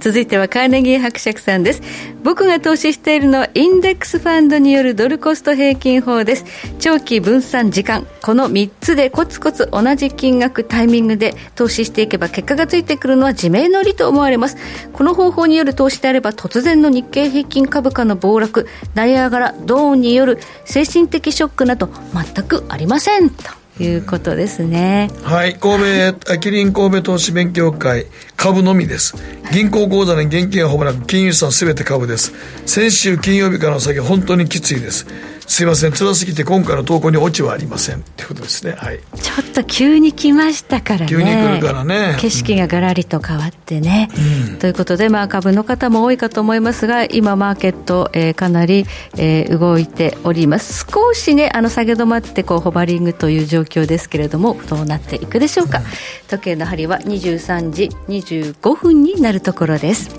[0.00, 1.82] 続いてはカーネギー伯爵さんです。
[2.22, 6.44] 僕が投資しているのはインデックスファンドによるドルコスト平均法です。
[6.78, 8.06] 長期分散時間。
[8.22, 14.56] この3つでコツコツ同じ金額タイミングで投資していけば結果がついてくるのは自明の理と思われます。
[14.92, 23.44] この方法による投資であれば突然の日経平均株価の暴落ナイアガラドーンによる精神的ショックなど全くありませんと
[23.82, 25.10] いうことですね。
[25.22, 28.06] はい、神戸、キリン神戸投資勉強会、
[28.36, 29.14] 株のみです。
[29.52, 32.32] 銀行口座に現金はほぼなく、金融資産すべて株です。
[32.64, 35.06] 先週金曜日からの先、本当にきついです。
[35.46, 35.92] すいません。
[35.92, 37.98] 辛すぎて今回の投稿にオチはありません。
[37.98, 38.72] ってことですね。
[38.72, 38.98] はい。
[39.20, 41.06] ちょっと急に来ましたからね。
[41.08, 42.16] 急に来るからね。
[42.18, 44.08] 景色ががらりと変わってね、
[44.50, 48.86] うん、ということでまあ株の方も多いかと思いますが今マーケット、えー、かなり、
[49.16, 50.86] えー、動いております。
[50.90, 55.84] 少しねあの下げ止まってこうホバリングという状況ですけれどもどうなっていくでしょうか、うん、
[56.28, 60.10] 時計の針は23時25分になるところです。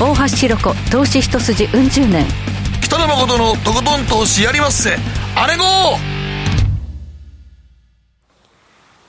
[0.00, 2.26] 大橋ひろ子投資一筋うん十年
[2.84, 4.98] 北野誠のとことん投資やりまっせ
[5.34, 5.64] あれご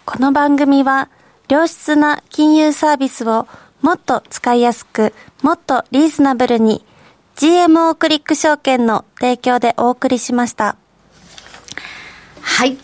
[0.05, 1.09] この番組は
[1.49, 3.49] 良質な金融サービスを
[3.81, 5.13] もっと使いやすく
[5.43, 6.85] もっとリーズナブルに
[7.35, 10.77] GMO クリック証券の提供でお送りしました。
[12.39, 12.77] はい、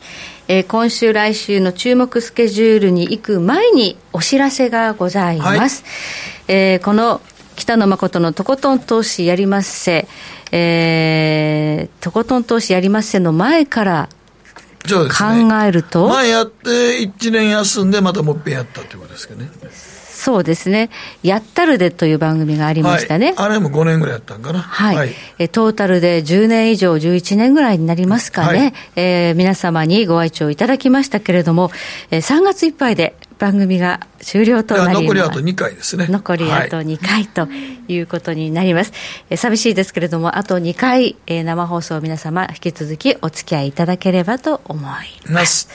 [0.50, 5.84] えー、今週来週の注目スケジュールに行く前にお知らせがございます、
[6.48, 7.22] はい、えー、この
[7.62, 10.08] 北野誠のとことん投資やりまっせ、
[10.52, 14.10] えー、とことん投資やりまっせの前から
[14.90, 19.52] 考えると、ね、前やって1年休んでまたもっぺんやったということですけどね
[20.22, 20.92] そうですね。
[21.24, 23.28] やったるでという番組がありましたね。
[23.30, 24.60] はい、あれも5年ぐらいやったんかな。
[24.60, 24.96] はい。
[24.96, 28.60] はい、えトータルで10年以上、11年ぐらいになりますかね。
[28.60, 31.72] はい、えー、皆様にご愛聴いただきましたけれども、
[32.12, 36.06] えー、3月いっぱいで番組が終了となり残りあと2回ですね。
[36.08, 37.48] 残りあと2回と
[37.88, 38.94] いうことになります。
[39.32, 45.70] え、はい、寂しいですけれども、あと2回、えー、生放送皆様引き続きお付き合いいただければと思います。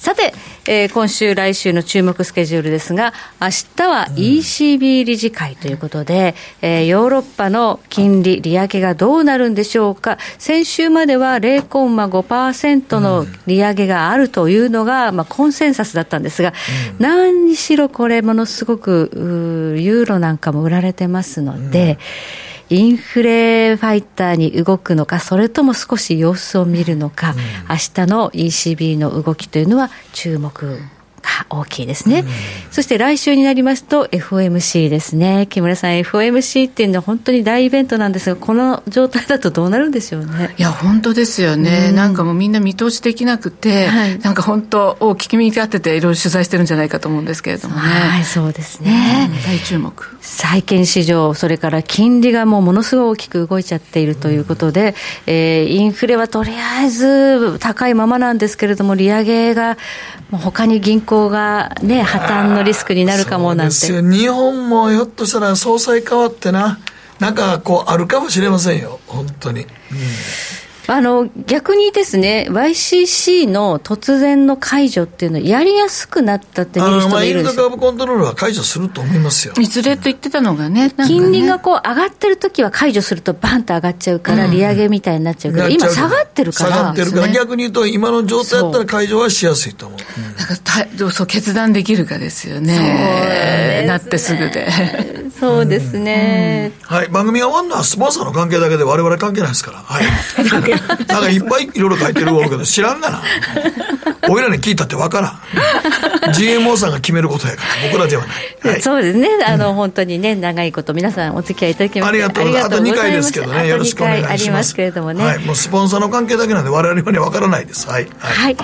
[0.00, 0.32] さて、
[0.66, 16.54] えー、今週、来週の注目スケジュールですが、明日は ECB 理事会ということで、うん、えー、ヨーロッパの金利、利上げがどうなるんでしょうか、先週までは0.5%の利上げがあるというのが、まあ、コンセンサスだったんですが、
[16.98, 21.98] うん、何にしろこれ、ものすごくユーロなんかも売られてますので、
[22.44, 27.36] うんインフレファイターに動くのか、それとも少し様子を見るのか、うん、
[27.68, 30.78] 明日の ECB の動きというのは注目
[31.22, 32.26] が大きいですね、うん、
[32.70, 35.46] そして来週になりますと FOMC ですね。
[35.48, 40.54] 木村さん FOMC っていうのは本当に大イベントなんですがこの状態だとどうなるんでしょうね。
[40.58, 47.80] いや本当ですよね、うん、なんかもうみんな見通しできなくて、はい、なんか本当を聞き耳立てていろいろ取材してるんじゃないかと思うんですけれどもね。
[47.80, 49.92] はいそうですね、うん、大注目。
[50.20, 54.94] 債券市場それから金利がもうものすごい大きく動いちゃっているということで、
[55.26, 59.76] えー、インフレはとりあえず高いままなんですけれども利上げが
[60.30, 63.74] もう他に銀行がね、破綻のリスクになるかもなんて。
[64.02, 66.78] 日本もひょっとしたら総裁変わってな、
[67.18, 69.62] なんかこうあるかもしれませんよ、本当に。
[69.62, 69.66] うん
[70.86, 77.64] あの逆にですね、YCC の突然の解除っていうのは、やりやすくなったって見る人もいるんですよ。
[77.64, 79.54] 株コントロールは解除すると思いますよ。
[79.58, 86.70] いずれと言ってたのがね、ね金利がこう上がってる時は解除すると、バンと上がっちゃうから、利上げみたいになっちゃうけど、今、下がってるから。
[86.70, 89.98] 下がってるから、逆に言うと、今の状態だったら解除はしやすいと思う。
[90.38, 93.84] なんかたそう決断できるかですよね。
[93.86, 94.68] なってすぐで。
[95.40, 99.78] そうですね、はい、番組が終わるのはスポンサーの関係だけで、われわれ関係ないですから。
[99.78, 100.04] はい。
[100.70, 103.22] なんかいっぱいいろいろ書いてるけど、知らんがな。
[104.28, 105.32] 俺らに聞いたってわからん。
[106.32, 108.72] GMO さんが決めることやから、僕らではない。
[108.72, 109.28] はい、そうですね。
[109.46, 112.74] あの、うん、本当にね、長いこと皆さんお付き合いいただきましてありがとうございます。
[112.74, 114.32] あと2回ですけどね、よろしくお願いします。
[114.32, 115.24] ありますけれどもね。
[115.24, 117.88] はい、もうスポンサーの関係だけなんで、我々にはわからないです。
[117.88, 118.06] はい。
[118.18, 118.34] はい。
[118.34, 118.56] はい、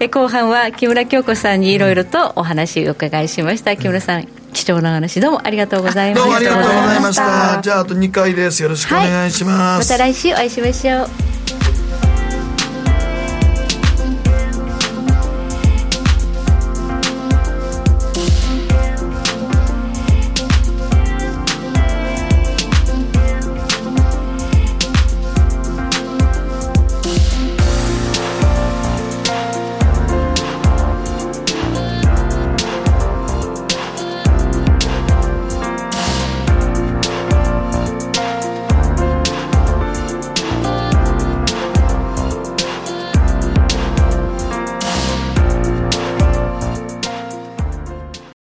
[0.00, 3.76] え後半は木村京子さんにいろいろとお話をお伺いしました。
[3.76, 6.24] 木村さん、貴重な話どうもありがとうございました。
[6.24, 7.60] どうもありがとうございました。
[7.62, 8.62] じゃああと2回です。
[8.62, 9.92] よろしくお願いします。
[9.92, 11.59] はい、また来週お会いしましょう。